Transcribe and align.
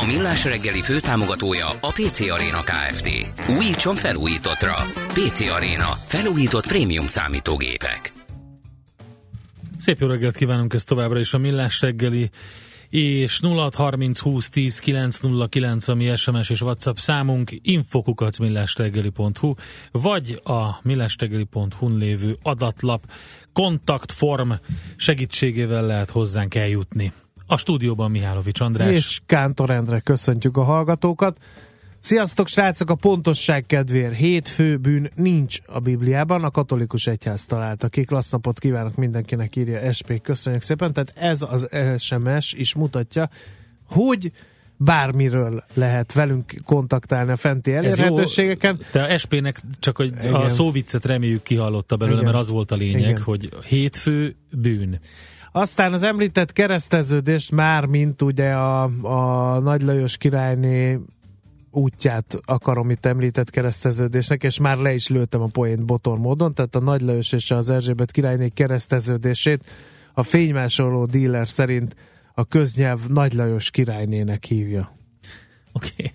A 0.00 0.04
Millás 0.04 0.44
reggeli 0.44 0.82
főtámogatója 0.82 1.66
a 1.80 1.92
PC 1.92 2.20
Arena 2.20 2.60
Kft. 2.60 3.08
Újítson 3.58 3.94
felújítottra. 3.94 4.74
PC 5.08 5.40
Arena. 5.40 5.88
Felújított 6.06 6.66
prémium 6.66 7.06
számítógépek. 7.06 8.12
Szép 9.78 9.98
jó 10.00 10.06
reggelt 10.06 10.36
kívánunk, 10.36 10.74
ez 10.74 10.84
továbbra 10.84 11.18
is 11.18 11.34
a 11.34 11.38
Millás 11.38 11.80
reggeli 11.80 12.30
és 12.88 13.40
0630 13.42 14.18
20 14.18 14.48
10 14.48 14.78
909, 14.78 15.88
ami 15.88 16.16
SMS 16.16 16.50
és 16.50 16.60
WhatsApp 16.60 16.96
számunk, 16.96 17.50
infokukacmillástegeli.hu, 17.62 19.54
vagy 19.92 20.40
a 20.44 20.68
millástegeli.hu 20.82 21.96
lévő 21.96 22.36
adatlap 22.42 23.10
kontaktform 23.52 24.52
segítségével 24.96 25.86
lehet 25.86 26.10
hozzánk 26.10 26.54
eljutni. 26.54 27.12
A 27.46 27.56
stúdióban 27.56 28.10
Mihálovics 28.10 28.60
András. 28.60 28.90
És 28.90 29.20
Kántor 29.26 29.70
Endre 29.70 30.00
köszöntjük 30.00 30.56
a 30.56 30.62
hallgatókat. 30.62 31.38
Sziasztok 31.98 32.48
srácok, 32.48 32.90
a 32.90 32.94
pontosság 32.94 33.66
kedvéért 33.66 34.14
hétfő 34.14 34.76
bűn 34.76 35.10
nincs 35.14 35.58
a 35.66 35.78
Bibliában, 35.78 36.44
a 36.44 36.50
katolikus 36.50 37.06
egyház 37.06 37.44
találta 37.44 37.88
ki. 37.88 38.04
Klassz 38.04 38.30
napot 38.30 38.58
kívánok 38.58 38.96
mindenkinek, 38.96 39.56
írja 39.56 39.92
SP, 39.98 40.20
köszönjük 40.22 40.62
szépen. 40.62 40.92
Tehát 40.92 41.12
ez 41.16 41.42
az 41.42 41.68
SMS 41.98 42.52
is 42.52 42.74
mutatja, 42.74 43.30
hogy 43.90 44.32
bármiről 44.76 45.64
lehet 45.74 46.12
velünk 46.12 46.54
kontaktálni 46.64 47.32
a 47.32 47.36
fenti 47.36 47.72
elérhetőségeken. 47.72 48.80
Te 48.92 49.02
a 49.02 49.18
SP-nek 49.18 49.60
csak 49.78 49.96
hogy 49.96 50.12
a 50.32 50.48
szóviccet 50.48 51.04
reméljük 51.04 51.42
kihallotta 51.42 51.96
belőle, 51.96 52.20
Igen. 52.20 52.30
mert 52.30 52.42
az 52.42 52.50
volt 52.50 52.70
a 52.70 52.76
lényeg, 52.76 53.00
Igen. 53.00 53.22
hogy 53.22 53.48
hétfő 53.66 54.36
bűn. 54.50 54.98
Aztán 55.56 55.92
az 55.92 56.02
említett 56.02 56.52
kereszteződést 56.52 57.50
már, 57.50 57.86
mint 57.86 58.22
ugye 58.22 58.52
a, 58.52 58.82
a 59.02 59.58
Nagy 59.58 59.82
Lajos 59.82 60.16
királyné 60.16 60.98
útját 61.70 62.38
akarom 62.44 62.90
itt 62.90 63.06
említett 63.06 63.50
kereszteződésnek, 63.50 64.42
és 64.42 64.58
már 64.58 64.76
le 64.76 64.92
is 64.92 65.08
lőttem 65.08 65.40
a 65.40 65.46
poént 65.46 65.84
botor 65.84 66.18
módon, 66.18 66.54
tehát 66.54 66.74
a 66.74 66.80
Nagy 66.80 67.00
Lajos 67.00 67.32
és 67.32 67.50
az 67.50 67.70
Erzsébet 67.70 68.10
királyné 68.10 68.48
kereszteződését 68.48 69.64
a 70.14 70.22
fénymásoló 70.22 71.04
díler 71.04 71.48
szerint 71.48 71.96
a 72.34 72.44
köznyelv 72.44 73.00
Nagy 73.08 73.32
Lajos 73.32 73.70
királynének 73.70 74.44
hívja. 74.44 74.96
Oké. 75.72 75.90
Okay. 75.96 76.12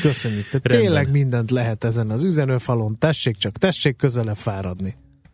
Köszönjük. 0.00 0.44
Tehát 0.44 0.62
tényleg 0.62 1.10
mindent 1.10 1.50
lehet 1.50 1.84
ezen 1.84 2.10
az 2.10 2.24
üzenőfalon. 2.24 2.98
Tessék 2.98 3.36
csak, 3.36 3.58
tessék 3.58 3.96
közelebb 3.96 4.36
fáradni. 4.36 4.96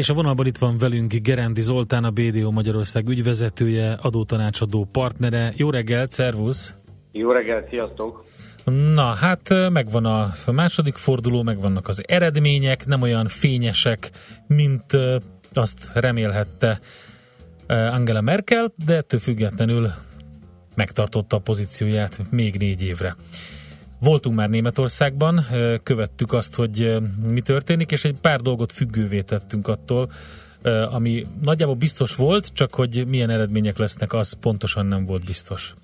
És 0.00 0.08
a 0.08 0.14
vonalban 0.14 0.46
itt 0.46 0.58
van 0.58 0.78
velünk 0.78 1.12
Gerendi 1.12 1.60
Zoltán, 1.60 2.04
a 2.04 2.10
BDO 2.10 2.50
Magyarország 2.50 3.08
ügyvezetője, 3.08 3.92
adótanácsadó 3.92 4.88
partnere. 4.92 5.52
Jó 5.56 5.70
reggelt, 5.70 6.12
szervusz! 6.12 6.74
Jó 7.12 7.30
reggelt, 7.30 7.68
sziasztok! 7.68 8.24
Na, 8.94 9.04
hát 9.04 9.48
megvan 9.70 10.04
a 10.04 10.32
második 10.52 10.96
forduló, 10.96 11.42
megvannak 11.42 11.88
az 11.88 12.02
eredmények, 12.06 12.86
nem 12.86 13.02
olyan 13.02 13.28
fényesek, 13.28 14.10
mint 14.46 14.84
azt 15.52 15.90
remélhette 15.94 16.80
Angela 17.66 18.20
Merkel, 18.20 18.72
de 18.86 18.96
ettől 18.96 19.20
függetlenül 19.20 19.90
megtartotta 20.74 21.36
a 21.36 21.40
pozícióját 21.40 22.20
még 22.30 22.54
négy 22.54 22.82
évre. 22.82 23.16
Voltunk 24.00 24.36
már 24.36 24.48
Németországban, 24.48 25.40
követtük 25.82 26.32
azt, 26.32 26.54
hogy 26.54 26.96
mi 27.28 27.40
történik, 27.40 27.90
és 27.90 28.04
egy 28.04 28.16
pár 28.20 28.40
dolgot 28.40 28.72
függővé 28.72 29.20
tettünk 29.20 29.68
attól, 29.68 30.08
ami 30.92 31.22
nagyjából 31.42 31.74
biztos 31.74 32.16
volt, 32.16 32.52
csak 32.52 32.74
hogy 32.74 33.04
milyen 33.08 33.30
eredmények 33.30 33.78
lesznek, 33.78 34.12
az 34.12 34.32
pontosan 34.32 34.86
nem 34.86 35.06
volt 35.06 35.24
biztos. 35.24 35.74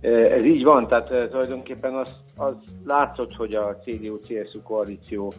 Ez 0.00 0.44
így 0.44 0.64
van, 0.64 0.88
tehát 0.88 1.30
tulajdonképpen 1.30 1.94
az, 1.94 2.08
az 2.36 2.54
látszott, 2.86 3.34
hogy 3.34 3.54
a 3.54 3.76
CDU-CSU 3.84 4.62
koalíció 4.62 5.32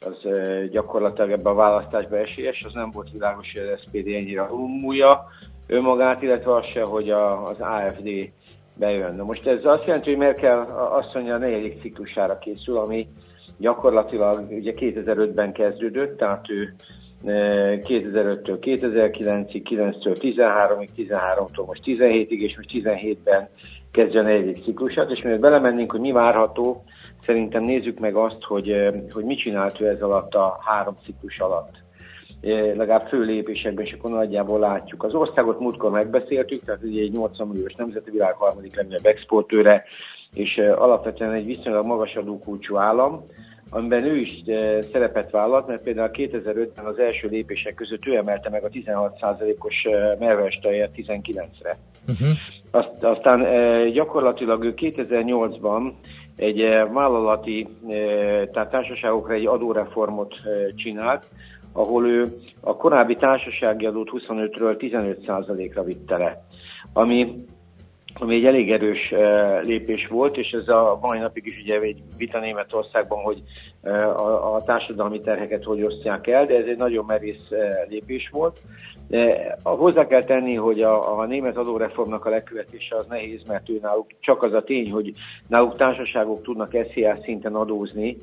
az 0.00 0.28
gyakorlatilag 0.70 1.30
ebben 1.30 1.52
a 1.52 1.56
választásban 1.56 2.18
esélyes, 2.18 2.62
az 2.66 2.72
nem 2.72 2.90
volt 2.90 3.10
világos, 3.12 3.52
hogy 3.52 3.68
az 3.68 3.80
SPD 3.80 4.06
ennyire 4.06 4.46
múlja 4.80 5.26
önmagát, 5.66 6.22
illetve 6.22 6.54
az 6.54 6.64
se, 6.72 6.82
hogy 6.82 7.10
a, 7.10 7.42
az 7.42 7.56
AFD 7.60 8.08
bejön. 8.78 9.14
Na 9.14 9.24
most 9.24 9.46
ez 9.46 9.64
azt 9.64 9.84
jelenti, 9.84 10.08
hogy 10.08 10.18
Merkel 10.18 10.68
mondja, 11.14 11.34
a 11.34 11.38
negyedik 11.38 11.80
ciklusára 11.80 12.38
készül, 12.38 12.76
ami 12.76 13.08
gyakorlatilag 13.56 14.46
ugye 14.50 14.72
2005-ben 14.76 15.52
kezdődött, 15.52 16.18
tehát 16.18 16.50
ő 16.50 16.74
2005-től 17.24 18.58
2009-ig, 18.60 19.62
9-től 19.70 20.16
13-ig, 20.20 20.88
13-tól 20.96 21.66
most 21.66 21.82
17-ig, 21.84 22.38
és 22.38 22.56
most 22.56 22.70
17-ben 22.72 23.48
kezdje 23.92 24.20
a 24.20 24.22
negyedik 24.22 24.64
ciklusát, 24.64 25.10
és 25.10 25.22
mielőtt 25.22 25.40
belemennénk, 25.40 25.90
hogy 25.90 26.00
mi 26.00 26.12
várható, 26.12 26.84
szerintem 27.20 27.62
nézzük 27.62 27.98
meg 27.98 28.14
azt, 28.14 28.42
hogy, 28.42 28.84
hogy 29.10 29.24
mit 29.24 29.38
csinált 29.38 29.80
ő 29.80 29.88
ez 29.88 30.02
alatt 30.02 30.34
a 30.34 30.58
három 30.60 30.96
ciklus 31.04 31.38
alatt. 31.38 31.86
Legalább 32.74 33.06
fő 33.08 33.18
lépésekben, 33.18 33.84
és 33.84 33.92
akkor 33.92 34.10
nagyjából 34.10 34.58
látjuk. 34.58 35.02
Az 35.02 35.14
országot 35.14 35.60
múltkor 35.60 35.90
megbeszéltük, 35.90 36.64
tehát 36.64 36.82
ugye 36.82 37.02
egy 37.02 37.12
80 37.12 37.46
milliós 37.48 37.74
nemzeti 37.74 38.10
világ 38.10 38.34
harmadik 38.34 38.76
legnagyobb 38.76 39.06
exportőre, 39.06 39.84
és 40.34 40.56
alapvetően 40.76 41.32
egy 41.32 41.44
viszonylag 41.44 41.86
magas 41.86 42.14
adókulcsú 42.14 42.76
állam, 42.76 43.26
amiben 43.70 44.04
ő 44.04 44.16
is 44.16 44.42
szerepet 44.92 45.30
vállalt, 45.30 45.66
mert 45.66 45.82
például 45.82 46.10
2005-ben 46.12 46.84
az 46.84 46.98
első 46.98 47.28
lépések 47.28 47.74
között 47.74 48.06
ő 48.06 48.16
emelte 48.16 48.50
meg 48.50 48.64
a 48.64 48.68
16%-os 48.68 49.86
mervestaját 50.18 50.90
19-re. 50.96 51.76
Uh-huh. 52.08 52.28
Azt, 52.70 53.04
aztán 53.04 53.42
gyakorlatilag 53.92 54.64
ő 54.64 54.74
2008-ban 54.76 55.92
egy 56.36 56.60
vállalati, 56.92 57.68
tehát 58.52 58.70
társaságokra 58.70 59.34
egy 59.34 59.46
adóreformot 59.46 60.34
csinált, 60.76 61.26
ahol 61.78 62.06
ő 62.06 62.26
a 62.60 62.76
korábbi 62.76 63.14
társasági 63.14 63.86
adót 63.86 64.10
25-ről 64.12 64.76
15%-ra 64.78 65.82
vitte 65.82 66.16
le. 66.16 66.44
Ami 66.92 67.46
ami 68.20 68.34
egy 68.34 68.44
elég 68.44 68.72
erős 68.72 69.14
lépés 69.62 70.06
volt, 70.06 70.36
és 70.36 70.50
ez 70.50 70.68
a 70.68 70.98
mai 71.00 71.18
napig 71.18 71.46
is 71.46 71.60
ugye 71.62 71.80
egy 71.80 72.02
vita 72.16 72.38
Németországban, 72.38 73.22
hogy 73.22 73.42
a, 74.16 74.54
a 74.54 74.62
társadalmi 74.62 75.20
terheket 75.20 75.64
hogy 75.64 75.82
osztják 75.82 76.26
el, 76.26 76.44
de 76.44 76.56
ez 76.56 76.66
egy 76.66 76.76
nagyon 76.76 77.04
merész 77.04 77.48
lépés 77.88 78.28
volt. 78.32 78.60
De 79.08 79.56
hozzá 79.62 80.06
kell 80.06 80.22
tenni, 80.22 80.54
hogy 80.54 80.80
a, 80.80 81.18
a 81.18 81.26
német 81.26 81.56
adóreformnak 81.56 82.24
a 82.24 82.30
lekövetése 82.30 82.96
az 82.96 83.06
nehéz, 83.08 83.48
mert 83.48 83.68
ő 83.68 83.78
náluk 83.82 84.06
csak 84.20 84.42
az 84.42 84.52
a 84.52 84.62
tény, 84.62 84.90
hogy 84.90 85.12
náluk 85.46 85.76
társaságok 85.76 86.42
tudnak 86.42 86.76
SZIA 86.92 87.18
szinten 87.22 87.54
adózni, 87.54 88.16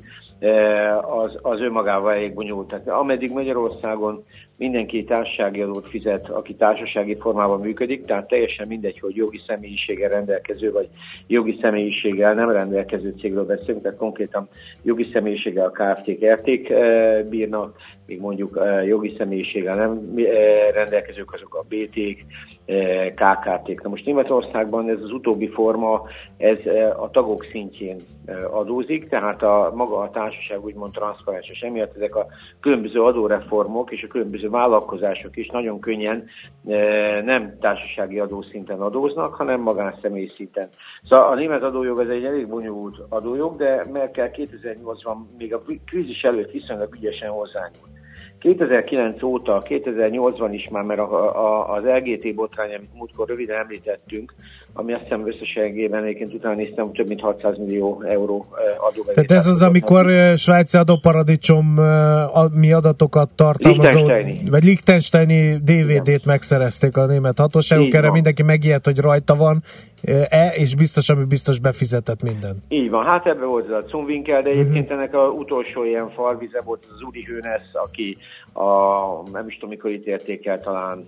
az, 1.00 1.38
az 1.42 1.60
önmagával 1.60 2.12
elég 2.12 2.34
bonyolult. 2.34 2.68
Tehát 2.68 2.88
ameddig 2.88 3.32
Magyarországon 3.32 4.24
mindenki 4.56 5.04
társasági 5.04 5.60
adót 5.60 5.88
fizet, 5.88 6.28
aki 6.28 6.54
társasági 6.54 7.16
formában 7.20 7.60
működik, 7.60 8.04
tehát 8.04 8.28
teljesen 8.28 8.66
mindegy, 8.68 8.98
hogy 8.98 9.16
jogi 9.16 9.40
személyiséggel 9.46 10.10
rendelkező, 10.10 10.72
vagy 10.72 10.88
jogi 11.26 11.58
személyiséggel 11.60 12.34
nem 12.34 12.50
rendelkező 12.50 13.14
cégről 13.18 13.46
beszélünk, 13.46 13.82
tehát 13.82 13.98
konkrétan 13.98 14.48
jogi 14.82 15.02
személyiséggel 15.12 15.66
a 15.66 15.70
KFT-k 15.70 16.20
érték 16.20 16.72
bírnak, 17.28 17.76
még 18.06 18.20
mondjuk 18.20 18.60
jogi 18.86 19.14
személyiséggel 19.18 19.76
nem 19.76 20.14
rendelkezők 20.72 21.32
azok 21.32 21.54
a 21.54 21.64
BT-k, 21.68 22.24
KKT-k. 23.14 23.82
Na 23.82 23.88
most 23.88 24.06
Németországban 24.06 24.88
ez 24.88 25.00
az 25.02 25.12
utóbbi 25.12 25.48
forma, 25.48 26.02
ez 26.36 26.58
a 26.96 27.10
tagok 27.10 27.44
szintjén 27.50 27.96
adózik, 28.50 29.08
tehát 29.08 29.42
a 29.42 29.72
maga 29.74 29.98
a 29.98 30.10
társaság 30.10 30.64
úgymond 30.64 30.92
transzparens, 30.92 31.48
és 31.50 31.60
emiatt 31.60 31.96
ezek 31.96 32.16
a 32.16 32.26
különböző 32.60 33.02
adóreformok 33.02 33.92
és 33.92 34.02
a 34.02 34.06
különböző 34.06 34.48
vállalkozások 34.48 35.36
is 35.36 35.48
nagyon 35.48 35.80
könnyen 35.80 36.24
nem 37.24 37.58
társasági 37.60 38.18
adószinten 38.18 38.80
adóznak, 38.80 39.34
hanem 39.34 39.60
magánszemély 39.60 40.26
szinten. 40.26 40.68
Szóval 41.08 41.28
a 41.28 41.34
német 41.34 41.62
adójog 41.62 42.00
ez 42.00 42.08
egy 42.08 42.24
elég 42.24 42.48
bonyolult 42.48 42.96
adójog, 43.08 43.56
de 43.56 43.84
Merkel 43.92 44.30
2008-ban 44.32 45.16
még 45.38 45.54
a 45.54 45.62
krízis 45.86 46.22
előtt 46.22 46.50
viszonylag 46.50 46.94
ügyesen 46.94 47.30
hozzányúlt. 47.30 47.95
2009 48.46 49.22
óta, 49.22 49.62
2008-ban 49.68 50.48
is 50.52 50.68
már, 50.70 50.82
mert 50.82 51.00
a, 51.00 51.44
a, 51.46 51.74
az 51.74 51.82
LGT 51.84 52.34
botrány, 52.34 52.74
amit 52.74 52.94
múltkor 52.94 53.28
röviden 53.28 53.58
említettünk, 53.58 54.34
ami 54.72 54.92
azt 54.92 55.02
hiszem 55.02 55.28
összességében 55.28 56.04
egyébként 56.04 56.34
utána 56.34 56.54
néztem, 56.54 56.92
több 56.92 57.08
mint 57.08 57.20
600 57.20 57.58
millió 57.58 58.02
euró 58.08 58.46
adó. 58.90 59.02
Tehát 59.02 59.30
ez 59.30 59.46
az, 59.46 59.62
amikor 59.62 60.32
svájci 60.36 60.78
adóparadicsom 60.78 61.74
mi 62.52 62.72
adatokat 62.72 63.30
tartalmazó, 63.34 64.06
vagy 64.50 64.64
Liechtensteini 64.64 65.56
DVD-t 65.56 66.24
megszerezték 66.24 66.96
a 66.96 67.06
német 67.06 67.38
hatóságok, 67.38 67.94
erre 67.94 68.10
mindenki 68.10 68.42
megijedt, 68.42 68.84
hogy 68.84 68.98
rajta 68.98 69.34
van, 69.34 69.62
e, 70.30 70.52
és 70.54 70.74
biztos, 70.74 71.08
ami 71.08 71.24
biztos 71.24 71.58
befizetett 71.58 72.22
minden. 72.22 72.56
Így 72.68 72.90
van, 72.90 73.04
hát 73.04 73.26
ebbe 73.26 73.44
volt 73.44 73.70
a 73.70 73.84
Zumwinkel, 73.88 74.42
de 74.42 74.50
egyébként 74.50 74.84
uh-huh. 74.84 74.98
ennek 74.98 75.14
a 75.14 75.28
utolsó 75.28 75.84
ilyen 75.84 76.10
falvize 76.10 76.60
volt 76.64 76.86
az 76.94 77.02
Uri 77.02 77.24
Hőnesz, 77.24 77.70
aki 77.72 78.16
a, 78.52 79.30
nem 79.32 79.48
is 79.48 79.54
tudom 79.54 79.70
mikor 79.70 79.90
ítélték 79.90 80.46
el 80.46 80.60
talán, 80.60 81.04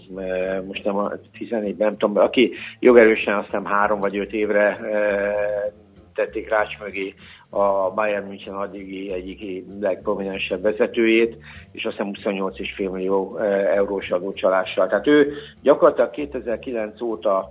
most 0.66 0.84
nem 0.84 0.96
a 0.96 1.10
14 1.38 1.76
nem 1.76 1.96
tudom, 1.96 2.22
aki 2.22 2.52
jogerősen 2.78 3.34
azt 3.34 3.44
hiszem 3.44 3.64
három 3.64 4.00
vagy 4.00 4.18
öt 4.18 4.32
évre 4.32 4.76
e, 4.76 5.72
tették 6.14 6.48
rács 6.48 6.78
mögé 6.78 7.14
a 7.50 7.90
Bayern 7.90 8.26
München 8.26 8.54
addigi 8.54 9.12
egyik 9.12 9.64
legprominensebb 9.80 10.62
vezetőjét, 10.62 11.36
és 11.72 11.84
azt 11.84 11.96
hiszem 11.96 12.36
28,5 12.36 12.90
millió 12.90 13.36
e, 13.36 13.44
eurós 13.76 14.10
adócsalással. 14.10 14.86
Tehát 14.86 15.06
ő 15.06 15.32
gyakorlatilag 15.62 16.10
2009 16.10 17.00
óta 17.00 17.48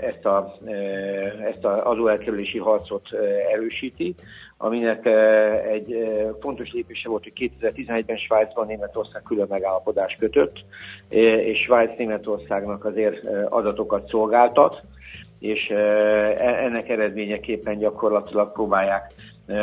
ezt, 0.00 0.24
a, 0.24 0.54
ezt 1.50 1.64
az 1.64 1.78
adóelkerülési 1.78 2.58
harcot 2.58 3.08
erősíti, 3.52 4.14
aminek 4.56 5.06
egy 5.70 5.96
fontos 6.40 6.72
lépése 6.72 7.08
volt, 7.08 7.22
hogy 7.22 7.52
2011-ben 7.60 8.16
Svájcban 8.16 8.66
Németország 8.66 9.22
külön 9.22 9.46
megállapodást 9.48 10.18
kötött, 10.18 10.64
és 11.44 11.58
Svájc 11.58 11.98
Németországnak 11.98 12.84
azért 12.84 13.26
adatokat 13.48 14.08
szolgáltat, 14.08 14.82
és 15.38 15.68
e, 15.68 15.76
ennek 16.64 16.88
eredményeképpen 16.88 17.78
gyakorlatilag 17.78 18.52
próbálják 18.52 19.12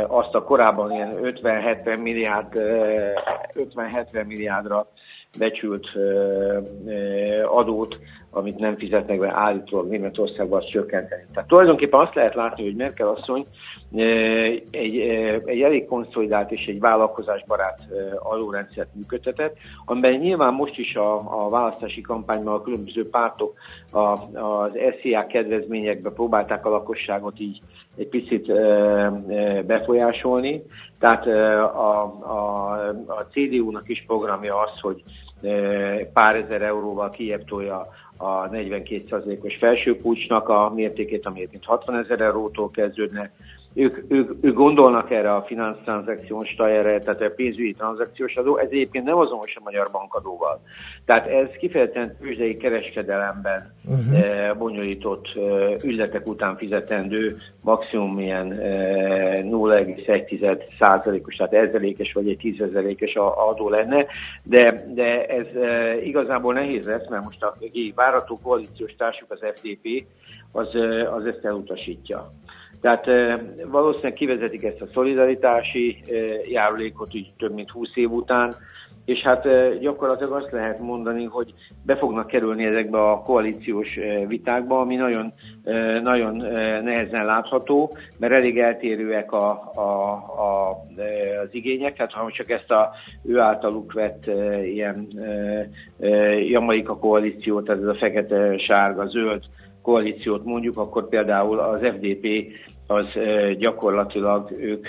azt 0.07 0.35
a 0.35 0.43
korábban 0.43 0.91
ilyen 0.91 1.13
50-70 1.21 2.01
milliárd, 2.01 2.47
50-70 3.55 4.25
milliárdra 4.25 4.87
becsült 5.37 5.87
adót 7.45 7.99
amit 8.31 8.57
nem 8.57 8.77
fizetnek 8.77 9.19
be 9.19 9.31
állítólag 9.33 9.87
Németországban, 9.87 10.59
azt 10.59 10.69
csökkenteni. 10.69 11.25
Tehát 11.33 11.49
tulajdonképpen 11.49 11.99
azt 11.99 12.15
lehet 12.15 12.35
látni, 12.35 12.63
hogy 12.63 12.75
Merkel 12.75 13.07
asszony 13.07 13.45
egy, 14.71 14.97
egy 15.45 15.61
elég 15.61 15.85
konszolidált 15.85 16.51
és 16.51 16.65
egy 16.65 16.79
vállalkozásbarát 16.79 17.79
adórendszert 18.19 18.89
működtetett, 18.93 19.57
amiben 19.85 20.13
nyilván 20.13 20.53
most 20.53 20.77
is 20.77 20.95
a, 20.95 21.43
a 21.45 21.49
választási 21.49 22.01
kampányban 22.01 22.53
a 22.53 22.61
különböző 22.61 23.09
pártok 23.09 23.57
a, 23.91 23.99
az 24.39 24.71
SZIA 25.01 25.25
kedvezményekbe 25.27 26.09
próbálták 26.09 26.65
a 26.65 26.69
lakosságot 26.69 27.39
így 27.39 27.61
egy 27.97 28.07
picit 28.07 28.53
befolyásolni. 29.65 30.63
Tehát 30.99 31.27
a, 31.27 32.03
a, 32.03 32.73
a 33.07 33.27
CDU-nak 33.31 33.89
is 33.89 34.03
programja 34.07 34.59
az, 34.59 34.79
hogy 34.79 35.03
pár 36.13 36.35
ezer 36.35 36.61
euróval 36.61 37.09
kijebb 37.09 37.43
tolja 37.45 37.87
a 38.17 38.49
42%-os 38.49 39.55
felső 39.55 39.95
kulcsnak 39.95 40.49
a 40.49 40.69
mértékét, 40.75 41.25
ami 41.25 41.47
mint 41.51 41.65
60 41.65 41.95
ezer 41.97 42.21
eurótól 42.21 42.71
kezdődne. 42.71 43.31
Ők, 43.73 44.03
ők, 44.07 44.31
ők 44.41 44.53
gondolnak 44.53 45.11
erre 45.11 45.35
a 45.35 45.43
finansztranszakciós 45.43 46.55
tajerre, 46.55 46.99
tehát 46.99 47.21
a 47.21 47.29
pénzügyi 47.35 47.73
tranzakciós 47.73 48.35
adó, 48.35 48.57
ez 48.57 48.67
egyébként 48.71 49.05
nem 49.05 49.17
azonos 49.17 49.55
a 49.55 49.61
magyar 49.63 49.87
bankadóval. 49.91 50.61
Tehát 51.05 51.27
ez 51.27 51.47
kifejezetten 51.59 52.17
tőzsdei 52.21 52.57
kereskedelemben 52.57 53.73
uh-huh. 53.85 54.57
bonyolított 54.57 55.27
eh, 55.35 55.75
ügyletek 55.83 56.27
után 56.27 56.57
fizetendő 56.57 57.37
maximum 57.61 58.19
ilyen 58.19 58.51
eh, 58.51 59.43
0,1 59.43 60.63
százalékos, 60.79 61.35
tehát 61.35 61.53
ezelékes 61.53 62.13
vagy 62.13 62.29
egy 62.29 62.37
tízezelékes 62.37 63.15
adó 63.15 63.69
lenne, 63.69 64.05
de, 64.43 64.83
de 64.93 65.25
ez 65.25 65.45
eh, 65.55 66.07
igazából 66.07 66.53
nehéz 66.53 66.85
lesz, 66.85 67.07
mert 67.09 67.23
most 67.23 67.43
a 67.43 67.57
várató 67.95 68.39
koalíciós 68.43 68.95
társuk, 68.97 69.31
az 69.31 69.39
FDP, 69.53 70.05
az, 70.51 70.75
eh, 70.75 71.13
az 71.13 71.25
ezt 71.25 71.45
elutasítja. 71.45 72.31
Tehát 72.81 73.05
valószínűleg 73.71 74.13
kivezetik 74.13 74.63
ezt 74.63 74.81
a 74.81 74.89
szolidaritási 74.93 75.97
járulékot 76.49 77.13
így 77.13 77.31
több 77.37 77.53
mint 77.53 77.69
20 77.69 77.89
év 77.95 78.11
után, 78.11 78.55
és 79.09 79.19
hát 79.19 79.47
gyakorlatilag 79.79 80.31
azt 80.31 80.51
lehet 80.51 80.79
mondani, 80.79 81.23
hogy 81.23 81.53
be 81.85 81.95
fognak 81.95 82.27
kerülni 82.27 82.65
ezekbe 82.65 83.09
a 83.09 83.21
koalíciós 83.21 83.99
vitákba, 84.27 84.79
ami 84.79 84.95
nagyon, 84.95 85.33
nagyon 86.03 86.35
nehezen 86.83 87.25
látható, 87.25 87.97
mert 88.17 88.33
elég 88.33 88.59
eltérőek 88.59 89.31
a, 89.31 89.71
a, 89.75 90.11
a, 90.39 90.69
az 91.43 91.49
igények, 91.51 91.95
tehát 91.95 92.11
ha 92.11 92.31
csak 92.31 92.49
ezt 92.49 92.71
a 92.71 92.91
ő 93.23 93.39
általuk 93.39 93.93
vett 93.93 94.25
ilyen 94.63 95.07
Jamaika 96.49 96.97
koalíciót, 96.97 97.65
tehát 97.65 97.81
ez 97.81 97.87
a 97.87 97.95
fekete, 97.95 98.57
sárga, 98.57 99.07
zöld 99.07 99.43
koalíciót 99.81 100.45
mondjuk, 100.45 100.77
akkor 100.77 101.09
például 101.09 101.59
az 101.59 101.85
FDP 101.85 102.27
az 102.87 103.05
gyakorlatilag 103.57 104.51
ők 104.51 104.87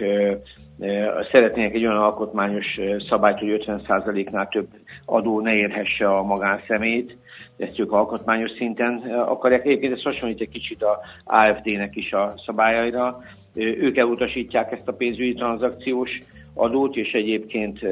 szeretnének 1.33 1.75
egy 1.75 1.87
olyan 1.87 2.03
alkotmányos 2.03 2.67
szabályt, 3.09 3.39
hogy 3.39 3.65
50%-nál 3.67 4.49
több 4.49 4.69
adó 5.05 5.41
ne 5.41 5.55
érhesse 5.55 6.09
a 6.09 6.23
magánszemét, 6.23 7.17
ezt 7.57 7.79
ők 7.79 7.93
alkotmányos 7.93 8.51
szinten 8.51 8.97
akarják. 9.19 9.65
Egyébként 9.65 9.93
ez 9.93 10.03
hasonlít 10.03 10.41
egy 10.41 10.49
kicsit 10.49 10.83
a 10.83 11.01
AFD-nek 11.25 11.97
is 11.97 12.13
a 12.13 12.35
szabályaira. 12.47 13.19
Ők 13.55 13.97
elutasítják 13.97 14.73
ezt 14.73 14.89
a 14.89 14.93
pénzügyi 14.93 15.33
tranzakciós 15.33 16.19
adót, 16.55 16.97
és 16.97 17.13
egyébként 17.13 17.85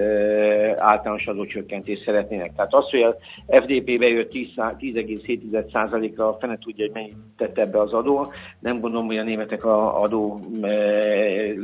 általános 0.76 1.26
adócsökkentést 1.26 2.04
szeretnének. 2.04 2.54
Tehát 2.56 2.74
az, 2.74 2.90
hogy 2.90 3.02
a 3.02 3.16
FDP 3.46 3.98
bejött 3.98 4.32
10,7%-ra, 4.32 6.28
a 6.28 6.36
fene 6.40 6.58
tudja, 6.58 6.84
hogy 6.84 6.94
mennyit 6.94 7.16
tett 7.36 7.58
ebbe 7.58 7.80
az 7.80 7.92
adó. 7.92 8.32
Nem 8.60 8.80
gondolom, 8.80 9.06
hogy 9.06 9.18
a 9.18 9.22
németek 9.22 9.64
a 9.64 10.00
adó 10.02 10.40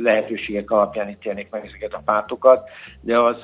lehetőségek 0.03 0.71
alapján 0.71 1.09
ítélnék 1.09 1.47
meg 1.51 1.65
ezeket 1.65 1.93
a 1.93 2.01
pártokat, 2.05 2.69
de 3.01 3.19
az 3.19 3.35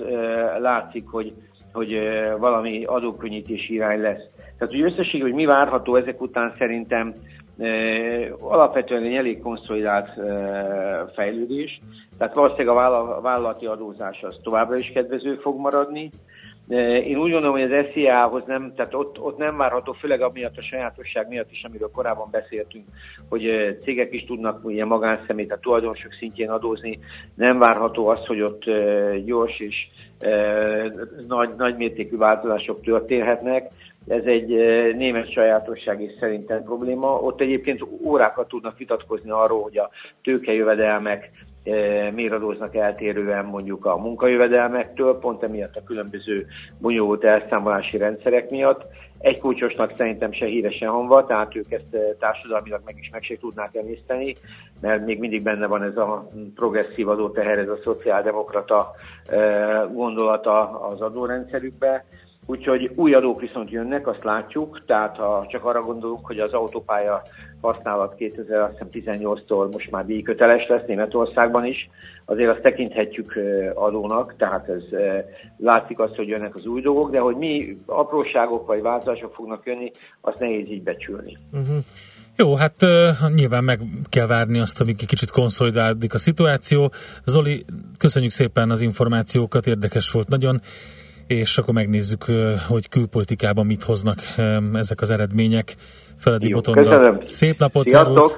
látszik, 0.59 1.07
hogy, 1.07 1.33
hogy 1.73 1.97
valami 2.39 2.83
adókönnyítési 2.83 3.73
irány 3.73 4.01
lesz. 4.01 4.29
Tehát, 4.57 4.75
hogy 4.75 4.81
összességében, 4.81 5.27
hogy 5.31 5.39
mi 5.39 5.45
várható 5.45 5.95
ezek 5.95 6.21
után 6.21 6.53
szerintem 6.57 7.13
alapvetően 8.39 9.03
egy 9.03 9.15
elég 9.15 9.39
konszolidált 9.39 10.09
fejlődés, 11.13 11.81
tehát 12.17 12.35
valószínűleg 12.35 12.77
a 12.77 13.21
vállalati 13.21 13.65
adózás 13.65 14.23
az 14.23 14.39
továbbra 14.43 14.77
is 14.77 14.91
kedvező 14.93 15.35
fog 15.35 15.59
maradni. 15.59 16.09
Én 17.03 17.17
úgy 17.17 17.31
gondolom, 17.31 17.51
hogy 17.51 17.73
az 17.73 17.85
SZIA-hoz 17.91 18.43
nem, 18.45 18.73
tehát 18.75 18.93
ott, 18.93 19.19
ott 19.19 19.37
nem 19.37 19.57
várható, 19.57 19.91
főleg 19.91 20.21
amiatt 20.21 20.57
a 20.57 20.61
sajátosság 20.61 21.27
miatt 21.27 21.51
is, 21.51 21.63
amiről 21.63 21.91
korábban 21.93 22.27
beszéltünk, 22.31 22.85
hogy 23.29 23.77
cégek 23.83 24.13
is 24.13 24.25
tudnak 24.25 24.61
ilyen 24.67 24.87
magánszemély, 24.87 25.45
tehát 25.45 25.61
tulajdonosok 25.61 26.13
szintjén 26.13 26.49
adózni. 26.49 26.99
Nem 27.35 27.59
várható 27.59 28.07
az, 28.07 28.25
hogy 28.25 28.41
ott 28.41 28.63
gyors 29.25 29.59
és 29.59 29.87
nagy, 31.27 31.49
nagy 31.57 31.75
mértékű 31.77 32.17
változások 32.17 32.81
történhetnek. 32.81 33.71
Ez 34.07 34.23
egy 34.25 34.47
német 34.95 35.31
sajátosság 35.31 36.01
és 36.01 36.11
szerintem 36.19 36.63
probléma. 36.63 37.07
Ott 37.07 37.41
egyébként 37.41 37.85
órákat 38.05 38.47
tudnak 38.47 38.77
vitatkozni 38.77 39.29
arról, 39.29 39.61
hogy 39.61 39.77
a 39.77 39.89
tőkejövedelmek 40.23 41.31
miért 42.13 42.33
adóznak 42.33 42.75
eltérően 42.75 43.45
mondjuk 43.45 43.85
a 43.85 43.97
munkajövedelmektől, 43.97 45.19
pont 45.19 45.43
emiatt 45.43 45.75
a 45.75 45.83
különböző 45.83 46.47
bonyolult 46.79 47.23
elszámolási 47.23 47.97
rendszerek 47.97 48.49
miatt. 48.49 48.85
Egy 49.19 49.39
kulcsosnak 49.39 49.93
szerintem 49.97 50.31
se 50.31 50.45
híresen 50.45 50.89
hanva, 50.89 51.25
tehát 51.25 51.55
ők 51.55 51.71
ezt 51.71 52.17
társadalmilag 52.19 52.81
meg 52.85 52.95
is 52.99 53.09
meg 53.11 53.23
se 53.23 53.37
tudnák 53.37 53.75
emészteni, 53.75 54.35
mert 54.81 55.05
még 55.05 55.19
mindig 55.19 55.43
benne 55.43 55.67
van 55.67 55.83
ez 55.83 55.97
a 55.97 56.31
progresszív 56.55 57.07
adóteher, 57.07 57.57
ez 57.57 57.69
a 57.69 57.79
szociáldemokrata 57.83 58.91
gondolata 59.93 60.79
az 60.79 61.01
adórendszerükbe. 61.01 62.05
Úgyhogy 62.51 62.91
új 62.95 63.13
adók 63.13 63.41
viszont 63.41 63.69
jönnek, 63.69 64.07
azt 64.07 64.23
látjuk, 64.23 64.85
tehát 64.85 65.17
ha 65.17 65.45
csak 65.49 65.65
arra 65.65 65.81
gondolunk, 65.81 66.25
hogy 66.25 66.39
az 66.39 66.53
autópálya 66.53 67.21
használat 67.61 68.15
2018-tól 68.19 69.71
most 69.71 69.91
már 69.91 70.05
díjköteles 70.05 70.67
lesz 70.67 70.85
Németországban 70.87 71.65
is, 71.65 71.89
azért 72.25 72.49
azt 72.49 72.61
tekinthetjük 72.61 73.39
adónak, 73.73 74.35
tehát 74.37 74.69
ez 74.69 74.83
látszik 75.57 75.99
azt, 75.99 76.15
hogy 76.15 76.27
jönnek 76.27 76.55
az 76.55 76.65
új 76.65 76.81
dolgok, 76.81 77.11
de 77.11 77.19
hogy 77.19 77.35
mi 77.35 77.77
apróságok 77.85 78.67
vagy 78.67 78.81
változások 78.81 79.33
fognak 79.33 79.65
jönni, 79.65 79.91
azt 80.21 80.39
nehéz 80.39 80.67
így 80.67 80.83
becsülni. 80.83 81.37
Uh-huh. 81.51 81.77
Jó, 82.35 82.55
hát 82.55 82.75
uh, 82.81 83.33
nyilván 83.35 83.63
meg 83.63 83.79
kell 84.09 84.27
várni 84.27 84.59
azt, 84.59 84.81
amíg 84.81 85.05
kicsit 85.05 85.31
konszolidálódik 85.31 86.13
a 86.13 86.17
szituáció. 86.17 86.91
Zoli, 87.25 87.65
köszönjük 87.97 88.31
szépen 88.31 88.69
az 88.69 88.81
információkat, 88.81 89.67
érdekes 89.67 90.11
volt 90.11 90.29
nagyon, 90.29 90.61
és 91.31 91.57
akkor 91.57 91.73
megnézzük, 91.73 92.25
hogy 92.67 92.89
külpolitikában 92.89 93.65
mit 93.65 93.83
hoznak 93.83 94.19
ezek 94.73 95.01
az 95.01 95.09
eredmények. 95.09 95.75
Feledi 96.17 96.51
Botondal. 96.51 97.21
Szép 97.21 97.57
napot, 97.57 97.87
szervusz! 97.87 98.37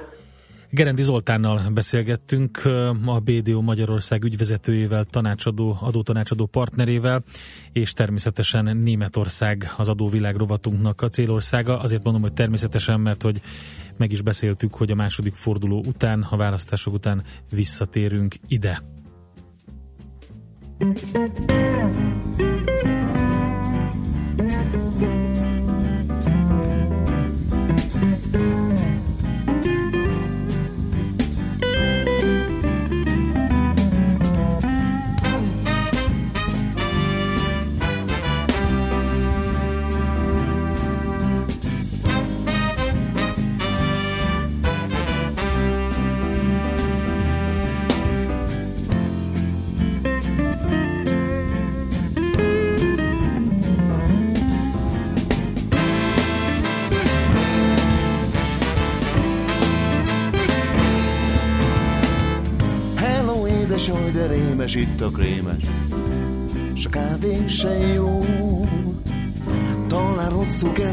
Gerendi 0.70 1.02
Zoltánnal 1.02 1.60
beszélgettünk, 1.74 2.62
a 3.06 3.18
BDO 3.20 3.60
Magyarország 3.60 4.24
ügyvezetőjével, 4.24 5.04
tanácsadó, 5.04 5.78
adótanácsadó 5.80 6.46
partnerével, 6.46 7.22
és 7.72 7.92
természetesen 7.92 8.76
Németország 8.76 9.72
az 9.76 9.88
adóvilág 9.88 10.36
rovatunknak 10.36 11.02
a 11.02 11.08
célországa. 11.08 11.78
Azért 11.78 12.04
mondom, 12.04 12.22
hogy 12.22 12.32
természetesen, 12.32 13.00
mert 13.00 13.22
hogy 13.22 13.40
meg 13.96 14.12
is 14.12 14.22
beszéltük, 14.22 14.74
hogy 14.74 14.90
a 14.90 14.94
második 14.94 15.34
forduló 15.34 15.84
után, 15.86 16.26
a 16.30 16.36
választások 16.36 16.92
után 16.92 17.22
visszatérünk 17.50 18.34
ide. 18.48 18.82
thank 20.80 21.44
you. 22.84 23.03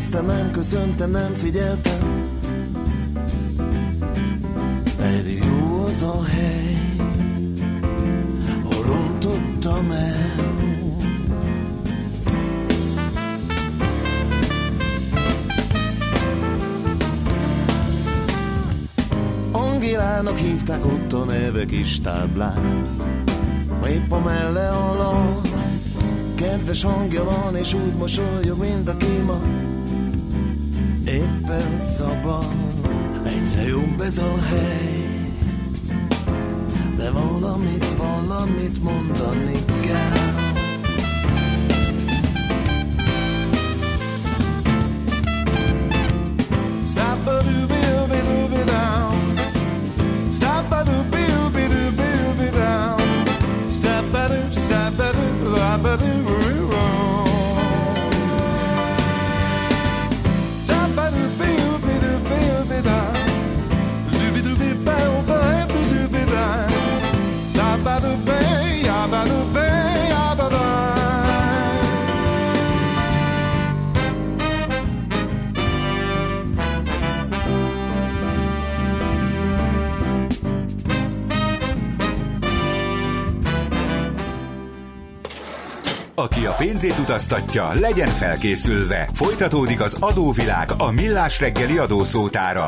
Kezdtem, 0.01 0.25
nem 0.25 0.51
köszöntem, 0.51 1.11
nem 1.11 1.33
figyeltem, 1.33 2.27
pedig 4.97 5.43
jó 5.43 5.83
az 5.83 6.01
a 6.01 6.23
hely, 6.23 6.77
hol 8.63 8.83
rontottam 8.85 9.91
el. 9.91 10.35
Angélának 19.51 20.37
hívták 20.37 20.85
ott 20.85 21.13
a 21.13 21.23
neve 21.25 21.65
kis 21.65 22.01
táblán. 22.01 22.81
Épp 23.87 24.11
a 24.11 24.19
melle 24.19 24.69
alak 24.69 25.47
Kedves 26.35 26.83
hangja 26.83 27.23
van, 27.23 27.55
és 27.55 27.73
úgy 27.73 27.93
mosolyog, 27.93 28.59
mint 28.59 28.89
a 28.89 28.97
kéma 28.97 29.41
Éppen 31.61 31.77
szabad, 31.77 32.45
egyre 33.23 33.67
jobb 33.67 34.01
ez 34.01 34.17
a 34.17 34.37
hely. 34.49 35.05
De 36.97 37.11
valamit, 37.11 37.85
valamit 37.97 38.83
mondani 38.83 39.60
pénzét 86.61 86.97
utaztatja, 86.97 87.73
legyen 87.73 88.07
felkészülve. 88.07 89.09
Folytatódik 89.13 89.81
az 89.81 89.97
adóvilág 89.99 90.69
a 90.77 90.91
millás 90.91 91.39
reggeli 91.39 91.77
adószótára. 91.77 92.65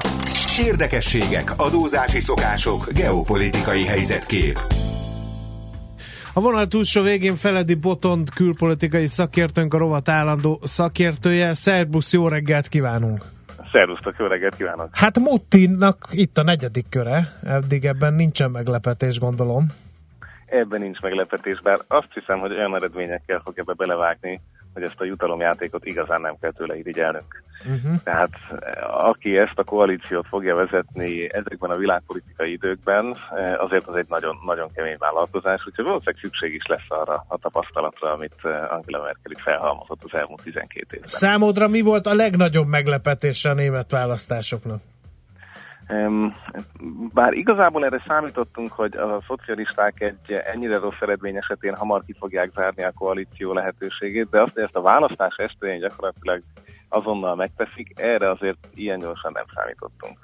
Érdekességek, 0.66 1.52
adózási 1.58 2.20
szokások, 2.20 2.92
geopolitikai 2.94 3.86
helyzetkép. 3.86 4.60
A 6.34 6.42
vonal 6.42 6.68
túlsó 6.68 7.02
végén 7.02 7.36
Feledi 7.36 7.74
Botond 7.74 8.30
külpolitikai 8.30 9.08
szakértőnk, 9.08 9.74
a 9.74 9.78
rovat 9.78 10.10
állandó 10.10 10.60
szakértője. 10.64 11.54
Szerbusz, 11.54 12.14
jó 12.14 12.28
reggelt 12.28 12.68
kívánunk! 12.68 13.26
Szervusztok, 13.72 14.16
jó 14.20 14.26
reggelt 14.26 14.56
kívánok! 14.56 14.88
Hát 14.92 15.20
Muttinak 15.20 16.08
itt 16.12 16.38
a 16.38 16.44
negyedik 16.44 16.86
köre, 16.90 17.40
eddig 17.44 17.86
ebben 17.86 18.14
nincsen 18.14 18.52
meglepetés, 18.52 19.20
gondolom 19.20 19.68
ebben 20.54 20.82
nincs 20.82 21.00
meglepetés, 21.00 21.62
bár 21.62 21.80
azt 21.88 22.14
hiszem, 22.14 22.40
hogy 22.40 22.52
olyan 22.52 22.76
eredményekkel 22.76 23.42
fog 23.44 23.60
ebbe 23.60 23.74
belevágni, 23.74 24.42
hogy 24.74 24.84
ezt 24.84 25.02
a 25.02 25.06
jutalomjátékot 25.06 25.86
igazán 25.86 26.22
nem 26.22 26.36
kell 26.42 26.52
tőle 26.52 26.78
irigyelnünk. 26.78 27.44
Uh-huh. 27.66 28.02
Tehát 28.04 28.30
eh, 28.60 29.08
aki 29.08 29.38
ezt 29.38 29.58
a 29.58 29.64
koalíciót 29.64 30.28
fogja 30.28 30.56
vezetni 30.56 31.34
ezekben 31.34 31.70
a 31.70 31.76
világpolitikai 31.76 32.52
időkben, 32.52 33.18
eh, 33.36 33.64
azért 33.64 33.88
az 33.88 33.96
egy 33.96 34.06
nagyon, 34.10 34.38
nagyon 34.46 34.72
kemény 34.74 34.96
vállalkozás, 35.00 35.66
úgyhogy 35.68 35.86
valószínűleg 35.86 36.22
szükség 36.22 36.54
is 36.54 36.66
lesz 36.66 36.88
arra 36.88 37.26
a 37.28 37.38
tapasztalatra, 37.38 38.12
amit 38.12 38.36
eh, 38.44 38.74
Angela 38.74 39.04
Merkel 39.04 39.32
itt 39.32 39.40
felhalmozott 39.40 40.04
az 40.04 40.14
elmúlt 40.14 40.44
12 40.44 40.86
évben. 40.90 41.08
Számodra 41.08 41.68
mi 41.68 41.82
volt 41.82 42.06
a 42.06 42.14
legnagyobb 42.14 42.68
meglepetése 42.68 43.50
a 43.50 43.54
német 43.54 43.92
választásoknak? 43.92 44.82
Bár 47.14 47.34
igazából 47.34 47.86
erre 47.86 48.04
számítottunk, 48.08 48.72
hogy 48.72 48.98
a 48.98 49.24
szocialisták 49.28 50.02
egy 50.02 50.32
ennyire 50.32 50.78
rossz 50.78 51.02
eredmény 51.02 51.36
esetén 51.36 51.76
hamar 51.76 52.02
ki 52.06 52.16
fogják 52.20 52.52
zárni 52.56 52.84
a 52.84 52.92
koalíció 52.92 53.54
lehetőségét, 53.54 54.30
de 54.30 54.42
azt, 54.42 54.54
hogy 54.54 54.64
ezt 54.64 54.76
a 54.76 54.82
választás 54.82 55.36
estén 55.36 55.80
gyakorlatilag 55.80 56.42
azonnal 56.90 57.36
megteszik, 57.36 57.92
erre 57.96 58.30
azért 58.30 58.68
ilyen 58.74 59.00
gyorsan 59.00 59.32
nem 59.32 59.46
számítottunk. 59.56 60.18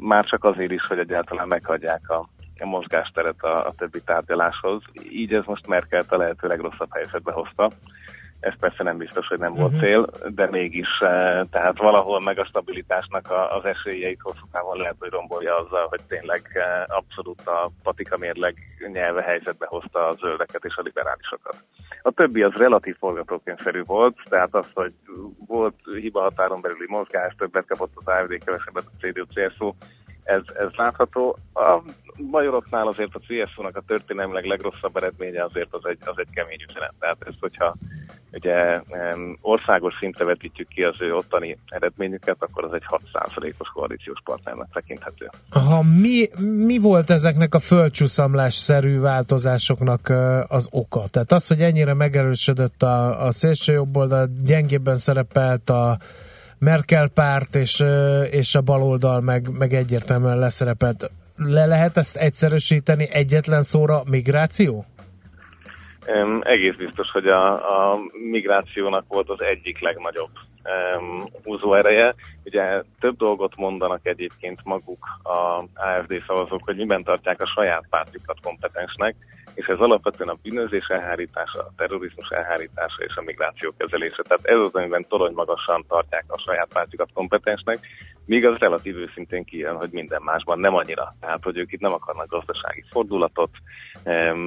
Már 0.00 0.24
csak 0.24 0.44
azért 0.44 0.70
is, 0.70 0.86
hogy 0.86 0.98
egyáltalán 0.98 1.48
meghagyják 1.48 2.10
a, 2.10 2.28
mozgásteret 2.64 3.42
a, 3.42 3.66
a 3.66 3.72
többi 3.76 4.00
tárgyaláshoz. 4.00 4.82
Így 5.10 5.34
ez 5.34 5.44
most 5.44 5.66
Merkelt 5.66 6.12
a 6.12 6.16
lehető 6.16 6.48
legrosszabb 6.48 6.88
helyzetbe 6.90 7.32
hozta 7.32 7.70
ez 8.40 8.52
persze 8.60 8.82
nem 8.82 8.96
biztos, 8.96 9.26
hogy 9.26 9.38
nem 9.38 9.54
volt 9.54 9.72
uh-huh. 9.72 9.82
cél, 9.82 10.06
de 10.34 10.48
mégis, 10.50 10.88
eh, 11.00 11.40
tehát 11.50 11.78
valahol 11.78 12.20
meg 12.20 12.38
a 12.38 12.44
stabilitásnak 12.44 13.30
az 13.50 13.64
esélyeit 13.64 14.20
hosszú 14.22 14.44
távon 14.52 14.76
lehet, 14.76 14.96
hogy 14.98 15.10
rombolja 15.10 15.56
azzal, 15.56 15.86
hogy 15.88 16.00
tényleg 16.08 16.50
eh, 16.52 16.82
abszolút 16.86 17.46
a 17.46 17.70
patika 17.82 18.16
mérleg 18.16 18.54
nyelve 18.92 19.22
helyzetbe 19.22 19.66
hozta 19.68 20.08
a 20.08 20.14
zöldeket 20.20 20.64
és 20.64 20.76
a 20.76 20.82
liberálisokat. 20.82 21.64
A 22.02 22.10
többi 22.10 22.42
az 22.42 22.52
relatív 22.52 22.96
forgatókönyvszerű 22.98 23.82
volt, 23.82 24.16
tehát 24.28 24.54
az, 24.54 24.66
hogy 24.74 24.92
volt 25.46 25.74
hiba 26.00 26.20
határon 26.20 26.60
belüli 26.60 26.86
mozgás, 26.88 27.34
többet 27.38 27.66
kapott 27.66 27.92
az 27.94 28.06
AFD, 28.06 28.44
kevesebbet 28.44 28.84
a 28.86 28.96
CDU-CSU, 29.00 29.72
ez, 30.26 30.42
ez 30.58 30.68
látható. 30.76 31.38
A 31.54 31.82
majoroknál 32.30 32.86
azért 32.86 33.14
a 33.14 33.18
CSU-nak 33.18 33.76
a 33.76 33.82
történelmileg 33.86 34.44
legrosszabb 34.44 34.96
eredménye 34.96 35.44
azért 35.44 35.68
az 35.70 35.86
egy, 35.86 35.98
az 36.04 36.14
egy 36.16 36.28
kemény 36.34 36.64
üzenet. 36.68 36.94
Tehát 36.98 37.16
ezt, 37.26 37.36
hogyha 37.40 37.76
ugye 38.32 38.80
országos 39.40 39.94
szintre 39.98 40.24
vetítjük 40.24 40.68
ki 40.68 40.82
az 40.82 40.96
ő 41.00 41.14
ottani 41.14 41.58
eredményüket, 41.68 42.36
akkor 42.38 42.64
az 42.64 42.72
egy 42.72 42.82
6%-os 43.14 43.68
koalíciós 43.74 44.18
partnernek 44.24 44.68
tekinthető. 44.72 45.30
Ha 45.50 45.82
mi, 45.82 46.28
mi 46.38 46.78
volt 46.78 47.10
ezeknek 47.10 47.54
a 47.54 47.58
földcsúszamlás-szerű 47.58 49.00
változásoknak 49.00 50.08
az 50.48 50.68
oka? 50.70 51.02
Tehát 51.10 51.32
az, 51.32 51.48
hogy 51.48 51.60
ennyire 51.60 51.94
megerősödött 51.94 52.82
a, 52.82 53.26
a 53.26 53.30
szélső 53.30 53.72
jobb 53.72 53.96
oldal, 53.96 54.28
gyengébben 54.44 54.96
szerepelt 54.96 55.70
a 55.70 55.98
Merkel 56.58 57.08
párt, 57.08 57.54
és, 57.54 57.84
és 58.30 58.54
a 58.54 58.60
baloldal 58.60 59.20
meg, 59.20 59.48
meg 59.58 59.72
egyértelműen 59.72 60.38
leszerepelt. 60.38 61.10
Le 61.36 61.66
lehet 61.66 61.96
ezt 61.96 62.16
egyszerűsíteni 62.16 63.08
egyetlen 63.10 63.62
szóra 63.62 64.02
migráció? 64.04 64.84
Um, 66.06 66.40
egész 66.42 66.74
biztos, 66.74 67.10
hogy 67.10 67.26
a, 67.26 67.52
a 67.52 67.98
migrációnak 68.30 69.04
volt 69.08 69.28
az 69.28 69.42
egyik 69.42 69.80
legnagyobb 69.80 70.30
um, 70.64 71.24
húzó 71.44 71.74
ereje. 71.74 72.14
Ugye 72.44 72.82
több 73.00 73.16
dolgot 73.16 73.56
mondanak 73.56 74.00
egyébként 74.02 74.60
maguk 74.64 75.06
a 75.22 75.64
AFD 75.74 76.22
szavazók, 76.26 76.64
hogy 76.64 76.76
miben 76.76 77.02
tartják 77.02 77.40
a 77.40 77.46
saját 77.46 77.84
pártjukat 77.90 78.36
kompetensnek, 78.42 79.14
és 79.56 79.66
ez 79.66 79.78
alapvetően 79.78 80.28
a 80.28 80.38
bűnözés 80.42 80.86
elhárítása, 80.86 81.58
a 81.58 81.72
terrorizmus 81.76 82.28
elhárítása 82.28 83.02
és 83.04 83.16
a 83.16 83.22
migráció 83.22 83.74
kezelése. 83.76 84.22
Tehát 84.22 84.44
ez 84.44 84.58
az, 84.58 84.74
amiben 84.74 85.06
torony 85.08 85.32
magasan 85.34 85.84
tartják 85.88 86.24
a 86.26 86.38
saját 86.38 86.68
pártjukat 86.72 87.08
kompetensnek, 87.12 87.78
míg 88.26 88.46
az 88.46 88.56
relatív 88.58 88.96
őszintén 88.96 89.44
kijön, 89.44 89.76
hogy 89.76 89.88
minden 89.92 90.22
másban 90.22 90.58
nem 90.58 90.74
annyira. 90.74 91.12
Tehát, 91.20 91.42
hogy 91.42 91.56
ők 91.58 91.72
itt 91.72 91.80
nem 91.80 91.92
akarnak 91.92 92.28
gazdasági 92.28 92.84
fordulatot, 92.90 93.50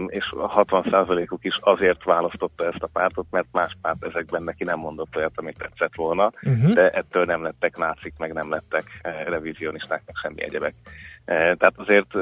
és 0.08 0.32
a 0.32 0.66
60%-uk 0.66 1.44
is 1.46 1.58
azért 1.60 2.04
választotta 2.04 2.66
ezt 2.66 2.84
a 2.84 2.90
pártot, 2.94 3.26
mert 3.32 3.48
más 3.52 3.78
párt 3.82 4.04
ezekben 4.04 4.44
neki 4.44 4.64
nem 4.64 4.80
mondott 4.80 5.16
olyat, 5.16 5.34
amit 5.36 5.58
tetszett 5.58 5.96
volna, 5.96 6.32
uh-huh. 6.42 6.74
de 6.74 6.90
ettől 6.90 7.26
nem 7.26 7.44
lettek 7.44 7.78
nácik, 7.78 8.14
meg 8.18 8.34
nem 8.34 8.50
lettek 8.50 9.00
eh, 9.02 9.24
revizionisták, 9.26 10.02
meg 10.06 10.16
semmi 10.22 10.44
egyebek. 10.44 10.74
Eh, 11.30 11.56
tehát 11.56 11.74
azért 11.78 12.16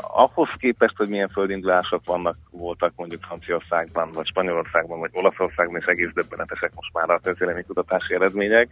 ahhoz 0.00 0.48
képest, 0.58 0.96
hogy 0.96 1.08
milyen 1.08 1.28
földindulások 1.28 2.04
vannak, 2.04 2.36
voltak 2.50 2.92
mondjuk 2.96 3.22
Franciaországban, 3.22 4.10
vagy 4.12 4.26
Spanyolországban, 4.26 4.98
vagy 4.98 5.10
Olaszországban, 5.12 5.80
és 5.80 5.86
egész 5.86 6.12
döbbenetesek 6.14 6.72
most 6.74 6.92
már 6.92 7.10
a 7.10 7.20
közélemi 7.22 7.62
kutatási 7.62 8.14
eredmények, 8.14 8.68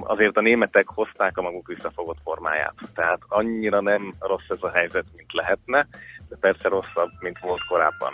azért 0.00 0.36
a 0.36 0.40
németek 0.40 0.88
hozták 0.88 1.38
a 1.38 1.42
maguk 1.42 1.66
visszafogott 1.66 2.18
formáját. 2.24 2.74
Tehát 2.94 3.20
annyira 3.28 3.80
nem 3.80 4.12
rossz 4.20 4.48
ez 4.48 4.62
a 4.62 4.70
helyzet, 4.70 5.04
mint 5.16 5.32
lehetne, 5.32 5.86
de 6.28 6.36
persze 6.40 6.68
rosszabb, 6.68 7.10
mint 7.20 7.38
volt 7.38 7.66
korábban. 7.68 8.12